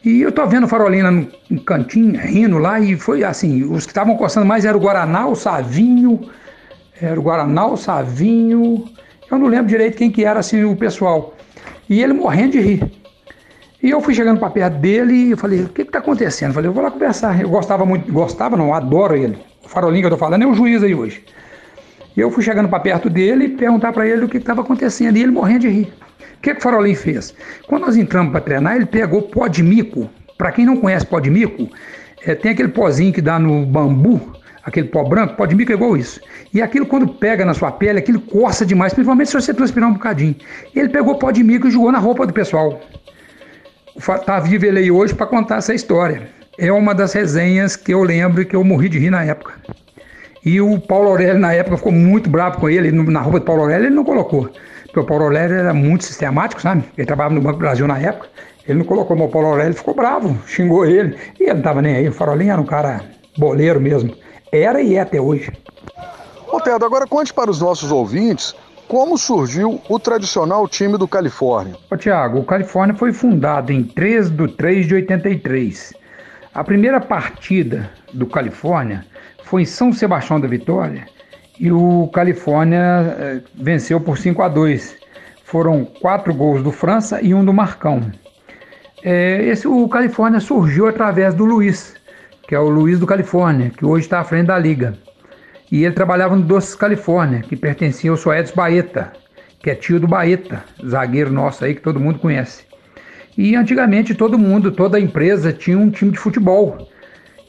E 0.04 0.22
eu 0.22 0.32
tô 0.32 0.44
vendo 0.46 0.64
o 0.64 0.68
Farolina 0.68 1.10
no, 1.10 1.28
no 1.48 1.60
cantinho, 1.60 2.20
rindo 2.20 2.58
lá, 2.58 2.80
e 2.80 2.96
foi 2.96 3.22
assim, 3.22 3.62
os 3.62 3.84
que 3.84 3.92
estavam 3.92 4.16
coçando 4.16 4.44
mais 4.44 4.64
era 4.64 4.76
o 4.76 4.80
Guaraná, 4.80 5.28
o 5.28 5.36
Savinho, 5.36 6.28
era 7.00 7.18
o 7.18 7.22
Guaraná, 7.22 7.66
o 7.66 7.76
Savinho, 7.76 8.84
eu 9.30 9.38
não 9.38 9.46
lembro 9.46 9.68
direito 9.68 9.96
quem 9.96 10.10
que 10.10 10.24
era 10.24 10.40
assim 10.40 10.64
o 10.64 10.76
pessoal. 10.76 11.34
E 11.88 12.02
ele 12.02 12.12
morrendo 12.12 12.52
de 12.52 12.60
rir. 12.60 12.92
E 13.82 13.90
eu 13.90 14.00
fui 14.00 14.14
chegando 14.14 14.38
para 14.38 14.50
perto 14.50 14.74
dele 14.74 15.32
e 15.32 15.36
falei, 15.36 15.62
o 15.62 15.68
que 15.68 15.82
está 15.82 16.00
acontecendo? 16.00 16.50
Eu 16.50 16.54
falei, 16.54 16.68
eu 16.68 16.72
vou 16.74 16.82
lá 16.82 16.90
conversar. 16.90 17.40
Eu 17.40 17.48
gostava 17.48 17.84
muito, 17.84 18.12
gostava 18.12 18.56
não, 18.56 18.74
adoro 18.74 19.16
ele. 19.16 19.38
O 19.64 19.68
farolinho 19.68 20.02
que 20.02 20.06
eu 20.06 20.10
tô 20.10 20.16
falando 20.18 20.42
é 20.42 20.46
o 20.46 20.54
juiz 20.54 20.82
aí 20.82 20.94
hoje. 20.94 21.24
E 22.16 22.20
eu 22.20 22.30
fui 22.30 22.42
chegando 22.42 22.68
para 22.68 22.80
perto 22.80 23.08
dele 23.08 23.44
e 23.44 23.48
perguntar 23.48 23.92
para 23.92 24.06
ele 24.06 24.24
o 24.24 24.28
que 24.28 24.36
estava 24.36 24.60
acontecendo. 24.60 25.16
E 25.16 25.22
ele 25.22 25.32
morrendo 25.32 25.60
de 25.60 25.68
rir. 25.68 25.92
O 26.36 26.42
que, 26.42 26.52
que 26.54 26.58
o 26.58 26.62
Farolim 26.62 26.94
fez? 26.94 27.34
Quando 27.66 27.86
nós 27.86 27.96
entramos 27.96 28.32
para 28.32 28.40
treinar, 28.40 28.76
ele 28.76 28.86
pegou 28.86 29.22
pó 29.22 29.46
de 29.46 29.62
mico. 29.62 30.10
Para 30.36 30.52
quem 30.52 30.66
não 30.66 30.76
conhece 30.76 31.06
pó 31.06 31.20
de 31.20 31.30
mico, 31.30 31.68
é, 32.24 32.34
tem 32.34 32.52
aquele 32.52 32.68
pozinho 32.68 33.12
que 33.12 33.20
dá 33.20 33.38
no 33.38 33.64
bambu, 33.64 34.20
aquele 34.64 34.88
pó 34.88 35.04
branco, 35.04 35.36
pó 35.36 35.46
de 35.46 35.54
mico 35.54 35.72
é 35.72 35.74
igual 35.74 35.96
isso. 35.96 36.20
E 36.52 36.60
aquilo, 36.60 36.84
quando 36.84 37.06
pega 37.06 37.44
na 37.44 37.54
sua 37.54 37.70
pele, 37.70 37.98
aquilo 37.98 38.20
coça 38.20 38.66
demais, 38.66 38.92
principalmente 38.92 39.30
se 39.30 39.34
você 39.34 39.54
transpirar 39.54 39.88
um 39.88 39.94
bocadinho. 39.94 40.34
E 40.74 40.78
ele 40.78 40.88
pegou 40.88 41.16
pó 41.16 41.30
de 41.30 41.42
mico 41.42 41.68
e 41.68 41.70
jogou 41.70 41.92
na 41.92 41.98
roupa 41.98 42.26
do 42.26 42.32
pessoal. 42.32 42.80
Tá 44.24 44.40
vivo 44.40 44.66
ele 44.66 44.80
aí 44.80 44.90
hoje 44.90 45.14
para 45.14 45.26
contar 45.26 45.56
essa 45.56 45.74
história. 45.74 46.28
É 46.58 46.72
uma 46.72 46.94
das 46.94 47.12
resenhas 47.12 47.76
que 47.76 47.92
eu 47.94 48.02
lembro 48.02 48.44
que 48.44 48.56
eu 48.56 48.64
morri 48.64 48.88
de 48.88 48.98
rir 48.98 49.10
na 49.10 49.24
época. 49.24 49.54
E 50.44 50.60
o 50.60 50.80
Paulo 50.80 51.08
Aurélio, 51.08 51.38
na 51.38 51.52
época, 51.52 51.76
ficou 51.76 51.92
muito 51.92 52.28
bravo 52.28 52.58
com 52.58 52.68
ele. 52.68 52.90
Na 52.90 53.20
roupa 53.20 53.38
do 53.38 53.44
Paulo 53.44 53.62
Aurélio, 53.62 53.86
ele 53.86 53.94
não 53.94 54.04
colocou. 54.04 54.50
Porque 54.84 55.00
o 55.00 55.04
Paulo 55.04 55.24
Aurélio 55.24 55.56
era 55.56 55.72
muito 55.72 56.04
sistemático, 56.04 56.60
sabe? 56.60 56.84
Ele 56.98 57.06
trabalhava 57.06 57.34
no 57.34 57.40
Banco 57.40 57.58
do 57.58 57.60
Brasil 57.60 57.86
na 57.86 57.98
época. 57.98 58.28
Ele 58.66 58.78
não 58.78 58.84
colocou, 58.84 59.16
mas 59.16 59.28
o 59.28 59.30
Paulo 59.30 59.48
Aurélio 59.48 59.74
ficou 59.74 59.94
bravo, 59.94 60.38
xingou 60.46 60.84
ele. 60.84 61.16
E 61.38 61.44
ele 61.44 61.54
não 61.54 61.62
tava 61.62 61.80
nem 61.80 61.96
aí. 61.96 62.08
O 62.08 62.12
Farolinho 62.12 62.52
era 62.52 62.60
um 62.60 62.66
cara 62.66 63.02
boleiro 63.36 63.80
mesmo. 63.80 64.14
Era 64.52 64.82
e 64.82 64.96
é 64.96 65.00
até 65.00 65.20
hoje. 65.20 65.50
Ô, 66.48 66.60
Tedo, 66.60 66.84
agora 66.84 67.06
conte 67.06 67.32
para 67.32 67.50
os 67.50 67.60
nossos 67.60 67.90
ouvintes 67.90 68.54
como 68.86 69.16
surgiu 69.16 69.80
o 69.88 69.98
tradicional 69.98 70.68
time 70.68 70.98
do 70.98 71.08
Califórnia. 71.08 71.76
Ô, 71.90 71.96
Tiago, 71.96 72.40
o 72.40 72.44
Califórnia 72.44 72.94
foi 72.94 73.12
fundado 73.12 73.72
em 73.72 73.82
3 73.82 74.28
de 74.28 74.48
3 74.48 74.86
de 74.86 74.94
83. 74.96 75.94
A 76.52 76.62
primeira 76.62 77.00
partida 77.00 77.90
do 78.12 78.26
Califórnia 78.26 79.06
foi 79.52 79.60
em 79.60 79.66
São 79.66 79.92
Sebastião 79.92 80.40
da 80.40 80.48
Vitória 80.48 81.06
e 81.60 81.70
o 81.70 82.08
Califórnia 82.14 82.78
eh, 83.18 83.40
venceu 83.54 84.00
por 84.00 84.16
5 84.16 84.40
a 84.40 84.48
2. 84.48 84.96
Foram 85.44 85.84
quatro 85.84 86.32
gols 86.32 86.62
do 86.62 86.72
França 86.72 87.20
e 87.20 87.34
um 87.34 87.44
do 87.44 87.52
Marcão. 87.52 88.00
É, 89.04 89.44
esse, 89.44 89.68
o 89.68 89.86
Califórnia 89.90 90.40
surgiu 90.40 90.88
através 90.88 91.34
do 91.34 91.44
Luiz, 91.44 91.94
que 92.48 92.54
é 92.54 92.58
o 92.58 92.70
Luiz 92.70 92.98
do 92.98 93.06
Califórnia, 93.06 93.68
que 93.68 93.84
hoje 93.84 94.06
está 94.06 94.20
à 94.20 94.24
frente 94.24 94.46
da 94.46 94.58
liga. 94.58 94.94
E 95.70 95.84
ele 95.84 95.94
trabalhava 95.94 96.34
no 96.34 96.40
Doces 96.40 96.74
Califórnia, 96.74 97.42
que 97.42 97.54
pertencia 97.54 98.10
ao 98.10 98.16
Soedes 98.16 98.52
Baeta, 98.52 99.12
que 99.58 99.68
é 99.68 99.74
tio 99.74 100.00
do 100.00 100.08
Baeta, 100.08 100.64
zagueiro 100.82 101.30
nosso 101.30 101.62
aí 101.62 101.74
que 101.74 101.82
todo 101.82 102.00
mundo 102.00 102.20
conhece. 102.20 102.64
E 103.36 103.54
antigamente 103.54 104.14
todo 104.14 104.38
mundo, 104.38 104.72
toda 104.72 104.98
empresa 104.98 105.52
tinha 105.52 105.76
um 105.76 105.90
time 105.90 106.12
de 106.12 106.18
futebol. 106.18 106.88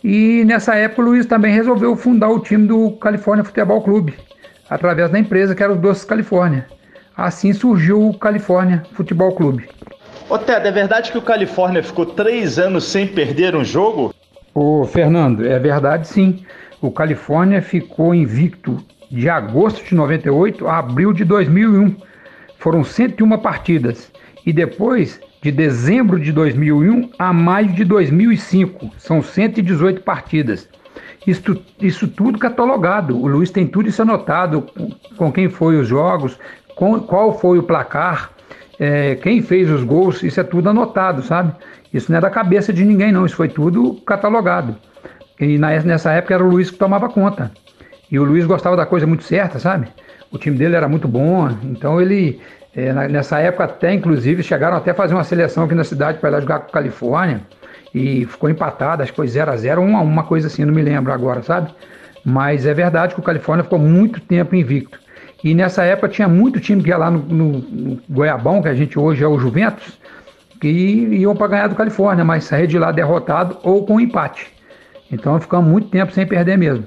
E 0.03 0.43
nessa 0.43 0.75
época 0.75 1.01
o 1.01 1.05
Luiz 1.05 1.25
também 1.25 1.53
resolveu 1.53 1.95
fundar 1.95 2.29
o 2.29 2.39
time 2.39 2.67
do 2.67 2.91
Califórnia 2.91 3.45
Futebol 3.45 3.81
Clube, 3.81 4.13
através 4.69 5.09
da 5.09 5.17
empresa 5.17 5.55
que 5.55 5.63
era 5.63 5.71
o 5.71 5.77
Doces 5.77 6.03
Califórnia. 6.03 6.67
Assim 7.15 7.53
surgiu 7.53 8.09
o 8.09 8.17
Califórnia 8.17 8.83
Futebol 8.91 9.31
Clube. 9.33 9.69
Ô 10.29 10.37
Ted, 10.37 10.67
é 10.67 10.71
verdade 10.71 11.11
que 11.11 11.17
o 11.17 11.21
Califórnia 11.21 11.81
ficou 11.81 12.05
três 12.05 12.59
anos 12.59 12.83
sem 12.83 13.07
perder 13.07 13.55
um 13.55 13.63
jogo? 13.63 14.13
Ô 14.53 14.83
Fernando, 14.85 15.45
é 15.45 15.57
verdade 15.57 16.07
sim. 16.07 16.45
O 16.81 16.91
Califórnia 16.91 17.61
ficou 17.61 18.13
invicto 18.13 18.83
de 19.09 19.29
agosto 19.29 19.83
de 19.85 19.95
98 19.95 20.67
a 20.67 20.79
abril 20.79 21.13
de 21.13 21.23
2001. 21.23 21.95
Foram 22.57 22.83
101 22.83 23.37
partidas. 23.37 24.11
E 24.45 24.51
depois, 24.51 25.19
de 25.43 25.51
dezembro 25.51 26.17
de 26.17 26.31
2001 26.31 27.09
a 27.19 27.33
maio 27.33 27.67
de 27.67 27.83
2005, 27.83 28.91
são 28.97 29.21
118 29.21 30.01
partidas. 30.01 30.69
Isso, 31.27 31.61
isso 31.81 32.07
tudo 32.07 32.39
catalogado. 32.39 33.21
O 33.21 33.27
Luiz 33.27 33.51
tem 33.51 33.67
tudo 33.67 33.89
isso 33.89 34.01
anotado: 34.01 34.65
com 35.17 35.33
quem 35.33 35.49
foi 35.49 35.77
os 35.77 35.85
jogos, 35.85 36.39
com, 36.77 36.97
qual 37.01 37.37
foi 37.37 37.59
o 37.59 37.63
placar, 37.63 38.31
é, 38.79 39.15
quem 39.15 39.41
fez 39.41 39.69
os 39.69 39.83
gols, 39.83 40.23
isso 40.23 40.39
é 40.39 40.43
tudo 40.43 40.69
anotado, 40.69 41.21
sabe? 41.21 41.53
Isso 41.93 42.09
não 42.09 42.19
é 42.19 42.21
da 42.21 42.29
cabeça 42.29 42.71
de 42.71 42.85
ninguém, 42.85 43.11
não, 43.11 43.25
isso 43.25 43.35
foi 43.35 43.49
tudo 43.49 43.95
catalogado. 44.05 44.77
E 45.37 45.57
na, 45.57 45.77
nessa 45.81 46.13
época 46.13 46.35
era 46.35 46.43
o 46.43 46.49
Luiz 46.49 46.71
que 46.71 46.77
tomava 46.77 47.09
conta. 47.09 47.51
E 48.09 48.17
o 48.17 48.23
Luiz 48.23 48.45
gostava 48.45 48.77
da 48.77 48.85
coisa 48.85 49.05
muito 49.05 49.25
certa, 49.25 49.59
sabe? 49.59 49.89
O 50.31 50.37
time 50.37 50.57
dele 50.57 50.77
era 50.77 50.87
muito 50.87 51.07
bom, 51.07 51.49
então 51.63 51.99
ele, 51.99 52.39
é, 52.75 52.91
nessa 53.07 53.39
época 53.39 53.65
até, 53.65 53.93
inclusive, 53.93 54.41
chegaram 54.41 54.77
até 54.77 54.91
a 54.91 54.95
fazer 54.95 55.13
uma 55.13 55.23
seleção 55.23 55.63
aqui 55.63 55.75
na 55.75 55.83
cidade 55.83 56.17
para 56.17 56.29
ir 56.29 56.31
lá 56.31 56.39
jogar 56.39 56.59
com 56.59 56.69
a 56.69 56.71
Califórnia. 56.71 57.41
E 57.93 58.25
ficou 58.25 58.49
empatado, 58.49 59.03
acho 59.03 59.11
que 59.11 59.15
foi 59.15 59.27
0 59.27 59.51
a 59.51 59.55
0 59.55 59.81
uma, 59.81 60.23
coisa 60.23 60.47
assim, 60.47 60.65
não 60.65 60.73
me 60.73 60.81
lembro 60.81 61.13
agora, 61.13 61.43
sabe? 61.43 61.71
Mas 62.25 62.65
é 62.65 62.73
verdade 62.73 63.13
que 63.13 63.19
o 63.19 63.23
Califórnia 63.23 63.63
ficou 63.63 63.77
muito 63.77 64.19
tempo 64.19 64.55
invicto. 64.55 64.99
E 65.43 65.53
nessa 65.53 65.83
época 65.83 66.07
tinha 66.07 66.27
muito 66.27 66.59
time 66.59 66.81
que 66.81 66.89
ia 66.89 66.97
lá 66.97 67.11
no, 67.11 67.19
no, 67.19 67.51
no 67.59 68.01
Goiabão, 68.09 68.61
que 68.61 68.69
a 68.69 68.73
gente 68.73 68.97
hoje 68.97 69.23
é 69.23 69.27
o 69.27 69.37
Juventus, 69.37 69.99
que 70.59 70.69
iam 70.69 71.35
para 71.35 71.47
ganhar 71.47 71.67
do 71.67 71.75
Califórnia, 71.75 72.23
mas 72.23 72.45
sair 72.45 72.65
de 72.65 72.79
lá 72.79 72.91
derrotado 72.91 73.57
ou 73.61 73.85
com 73.85 73.99
empate. 73.99 74.47
Então 75.11 75.39
ficamos 75.39 75.69
muito 75.69 75.89
tempo 75.89 76.11
sem 76.11 76.25
perder 76.25 76.57
mesmo. 76.57 76.85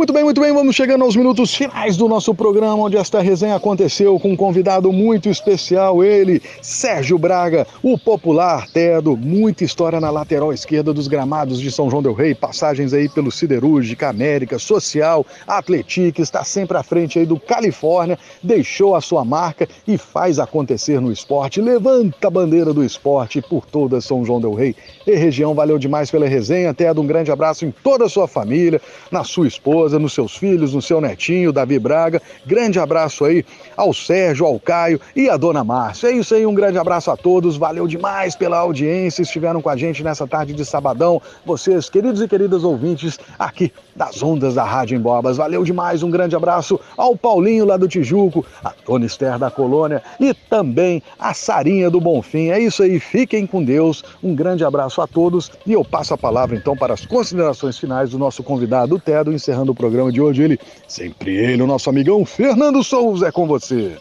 Muito 0.00 0.14
bem, 0.14 0.24
muito 0.24 0.40
bem, 0.40 0.50
vamos 0.50 0.74
chegando 0.74 1.04
aos 1.04 1.14
minutos 1.14 1.54
finais 1.54 1.94
do 1.94 2.08
nosso 2.08 2.34
programa, 2.34 2.84
onde 2.84 2.96
esta 2.96 3.20
resenha 3.20 3.56
aconteceu 3.56 4.18
com 4.18 4.32
um 4.32 4.36
convidado 4.36 4.90
muito 4.90 5.28
especial, 5.28 6.02
ele, 6.02 6.40
Sérgio 6.62 7.18
Braga, 7.18 7.66
o 7.82 7.98
popular 7.98 8.66
Tedo, 8.70 9.14
muita 9.14 9.62
história 9.62 10.00
na 10.00 10.08
lateral 10.08 10.54
esquerda 10.54 10.94
dos 10.94 11.06
gramados 11.06 11.60
de 11.60 11.70
São 11.70 11.90
João 11.90 12.02
del 12.02 12.14
Rei, 12.14 12.34
passagens 12.34 12.94
aí 12.94 13.10
pelo 13.10 13.30
Siderúrgica, 13.30 14.08
América, 14.08 14.58
Social, 14.58 15.26
Atletique, 15.46 16.22
está 16.22 16.44
sempre 16.44 16.78
à 16.78 16.82
frente 16.82 17.18
aí 17.18 17.26
do 17.26 17.38
Califórnia, 17.38 18.18
deixou 18.42 18.96
a 18.96 19.02
sua 19.02 19.22
marca 19.22 19.68
e 19.86 19.98
faz 19.98 20.38
acontecer 20.38 20.98
no 20.98 21.12
esporte, 21.12 21.60
levanta 21.60 22.26
a 22.26 22.30
bandeira 22.30 22.72
do 22.72 22.82
esporte 22.82 23.42
por 23.42 23.66
toda 23.66 24.00
São 24.00 24.24
João 24.24 24.40
del 24.40 24.54
Rei. 24.54 24.74
E 25.06 25.14
região, 25.14 25.52
valeu 25.52 25.78
demais 25.78 26.10
pela 26.10 26.26
resenha, 26.26 26.72
Tedo, 26.72 27.02
um 27.02 27.06
grande 27.06 27.30
abraço 27.30 27.66
em 27.66 27.70
toda 27.70 28.06
a 28.06 28.08
sua 28.08 28.26
família, 28.26 28.80
na 29.10 29.24
sua 29.24 29.46
esposa, 29.46 29.89
esposa, 29.90 29.98
nos 29.98 30.12
seus 30.12 30.36
filhos, 30.36 30.72
no 30.72 30.80
seu 30.80 31.00
netinho, 31.00 31.52
Davi 31.52 31.78
Braga. 31.78 32.22
Grande 32.46 32.78
abraço 32.78 33.24
aí 33.24 33.44
ao 33.76 33.92
Sérgio, 33.92 34.46
ao 34.46 34.60
Caio 34.60 35.00
e 35.16 35.28
à 35.28 35.36
dona 35.36 35.64
Márcia. 35.64 36.08
É 36.08 36.12
isso 36.12 36.34
aí, 36.34 36.46
um 36.46 36.54
grande 36.54 36.78
abraço 36.78 37.10
a 37.10 37.16
todos. 37.16 37.56
Valeu 37.56 37.86
demais 37.86 38.36
pela 38.36 38.58
audiência. 38.58 39.22
Estiveram 39.22 39.60
com 39.60 39.68
a 39.68 39.76
gente 39.76 40.04
nessa 40.04 40.26
tarde 40.26 40.52
de 40.52 40.64
sabadão. 40.64 41.20
Vocês, 41.44 41.90
queridos 41.90 42.20
e 42.20 42.28
queridas 42.28 42.62
ouvintes, 42.62 43.18
aqui 43.38 43.72
das 43.96 44.22
ondas 44.22 44.54
da 44.54 44.64
Rádio 44.64 44.96
Embobas. 44.96 45.36
Valeu 45.36 45.64
demais. 45.64 46.02
Um 46.02 46.10
grande 46.10 46.36
abraço 46.36 46.78
ao 46.96 47.16
Paulinho 47.16 47.64
lá 47.64 47.76
do 47.76 47.88
Tijuco, 47.88 48.44
a 48.62 48.72
Dona 48.86 49.06
Esther 49.06 49.38
da 49.38 49.50
Colônia 49.50 50.02
e 50.18 50.32
também 50.32 51.02
a 51.18 51.34
Sarinha 51.34 51.90
do 51.90 52.00
Bonfim. 52.00 52.50
É 52.50 52.58
isso 52.58 52.82
aí. 52.82 53.00
Fiquem 53.00 53.46
com 53.46 53.62
Deus. 53.62 54.04
Um 54.22 54.34
grande 54.34 54.64
abraço 54.64 55.00
a 55.00 55.06
todos 55.06 55.50
e 55.66 55.72
eu 55.72 55.84
passo 55.84 56.14
a 56.14 56.18
palavra 56.18 56.56
então 56.56 56.76
para 56.76 56.94
as 56.94 57.04
considerações 57.04 57.78
finais 57.78 58.10
do 58.10 58.18
nosso 58.18 58.42
convidado, 58.42 58.98
Tedo, 58.98 59.32
encerrando 59.32 59.72
o 59.72 59.74
programa 59.80 60.12
de 60.12 60.20
hoje. 60.20 60.42
Ele, 60.42 60.58
sempre 60.86 61.34
ele, 61.34 61.62
o 61.62 61.66
nosso 61.66 61.88
amigão 61.88 62.24
Fernando 62.26 62.84
Souza, 62.84 63.28
é 63.28 63.32
com 63.32 63.46
você. 63.46 63.96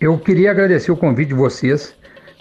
Eu 0.00 0.18
queria 0.18 0.50
agradecer 0.50 0.90
o 0.90 0.96
convite 0.96 1.28
de 1.28 1.34
vocês. 1.34 1.94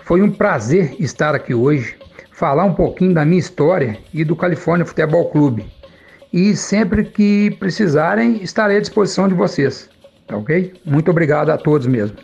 Foi 0.06 0.22
um 0.22 0.32
prazer 0.32 0.96
estar 1.00 1.36
aqui 1.36 1.54
hoje, 1.54 1.96
falar 2.32 2.64
um 2.64 2.74
pouquinho 2.74 3.14
da 3.14 3.26
minha 3.26 3.40
história 3.40 3.98
e 4.14 4.24
do 4.24 4.36
Califórnia 4.36 4.86
Futebol 4.86 5.26
Clube. 5.26 5.66
E 6.32 6.56
sempre 6.56 7.04
que 7.04 7.52
precisarem, 7.60 8.42
estarei 8.42 8.78
à 8.78 8.80
disposição 8.80 9.28
de 9.28 9.34
vocês. 9.34 9.90
Tá 10.26 10.38
ok? 10.38 10.74
Muito 10.86 11.12
obrigado 11.12 11.50
a 11.50 11.58
todos 11.58 11.88
mesmo. 11.88 12.16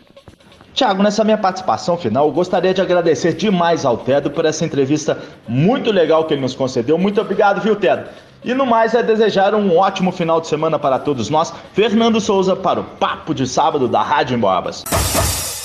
Tiago, 0.72 1.02
nessa 1.02 1.22
minha 1.22 1.38
participação 1.38 1.96
final, 1.96 2.26
eu 2.26 2.32
gostaria 2.32 2.74
de 2.74 2.80
agradecer 2.80 3.32
demais 3.32 3.84
ao 3.84 3.96
Tedo 3.98 4.30
por 4.30 4.44
essa 4.44 4.64
entrevista 4.64 5.18
muito 5.46 5.92
legal 5.92 6.24
que 6.24 6.34
ele 6.34 6.40
nos 6.40 6.54
concedeu. 6.54 6.98
Muito 6.98 7.20
obrigado, 7.20 7.60
viu, 7.60 7.76
Tedo? 7.76 8.08
E 8.44 8.52
no 8.52 8.66
mais 8.66 8.94
é 8.94 9.02
desejar 9.02 9.54
um 9.54 9.76
ótimo 9.76 10.12
final 10.12 10.40
de 10.40 10.48
semana 10.48 10.78
para 10.78 10.98
todos 10.98 11.30
nós. 11.30 11.52
Fernando 11.72 12.20
Souza 12.20 12.54
para 12.54 12.80
o 12.80 12.84
Papo 12.84 13.34
de 13.34 13.46
Sábado 13.46 13.88
da 13.88 14.02
Rádio 14.02 14.36
Embobas. 14.36 14.84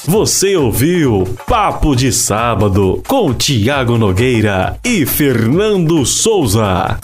Você 0.05 0.55
ouviu 0.55 1.25
Papo 1.45 1.93
de 1.95 2.11
Sábado 2.11 3.03
com 3.05 3.33
Tiago 3.33 3.97
Nogueira 3.97 4.79
e 4.83 5.05
Fernando 5.05 6.05
Souza. 6.05 6.97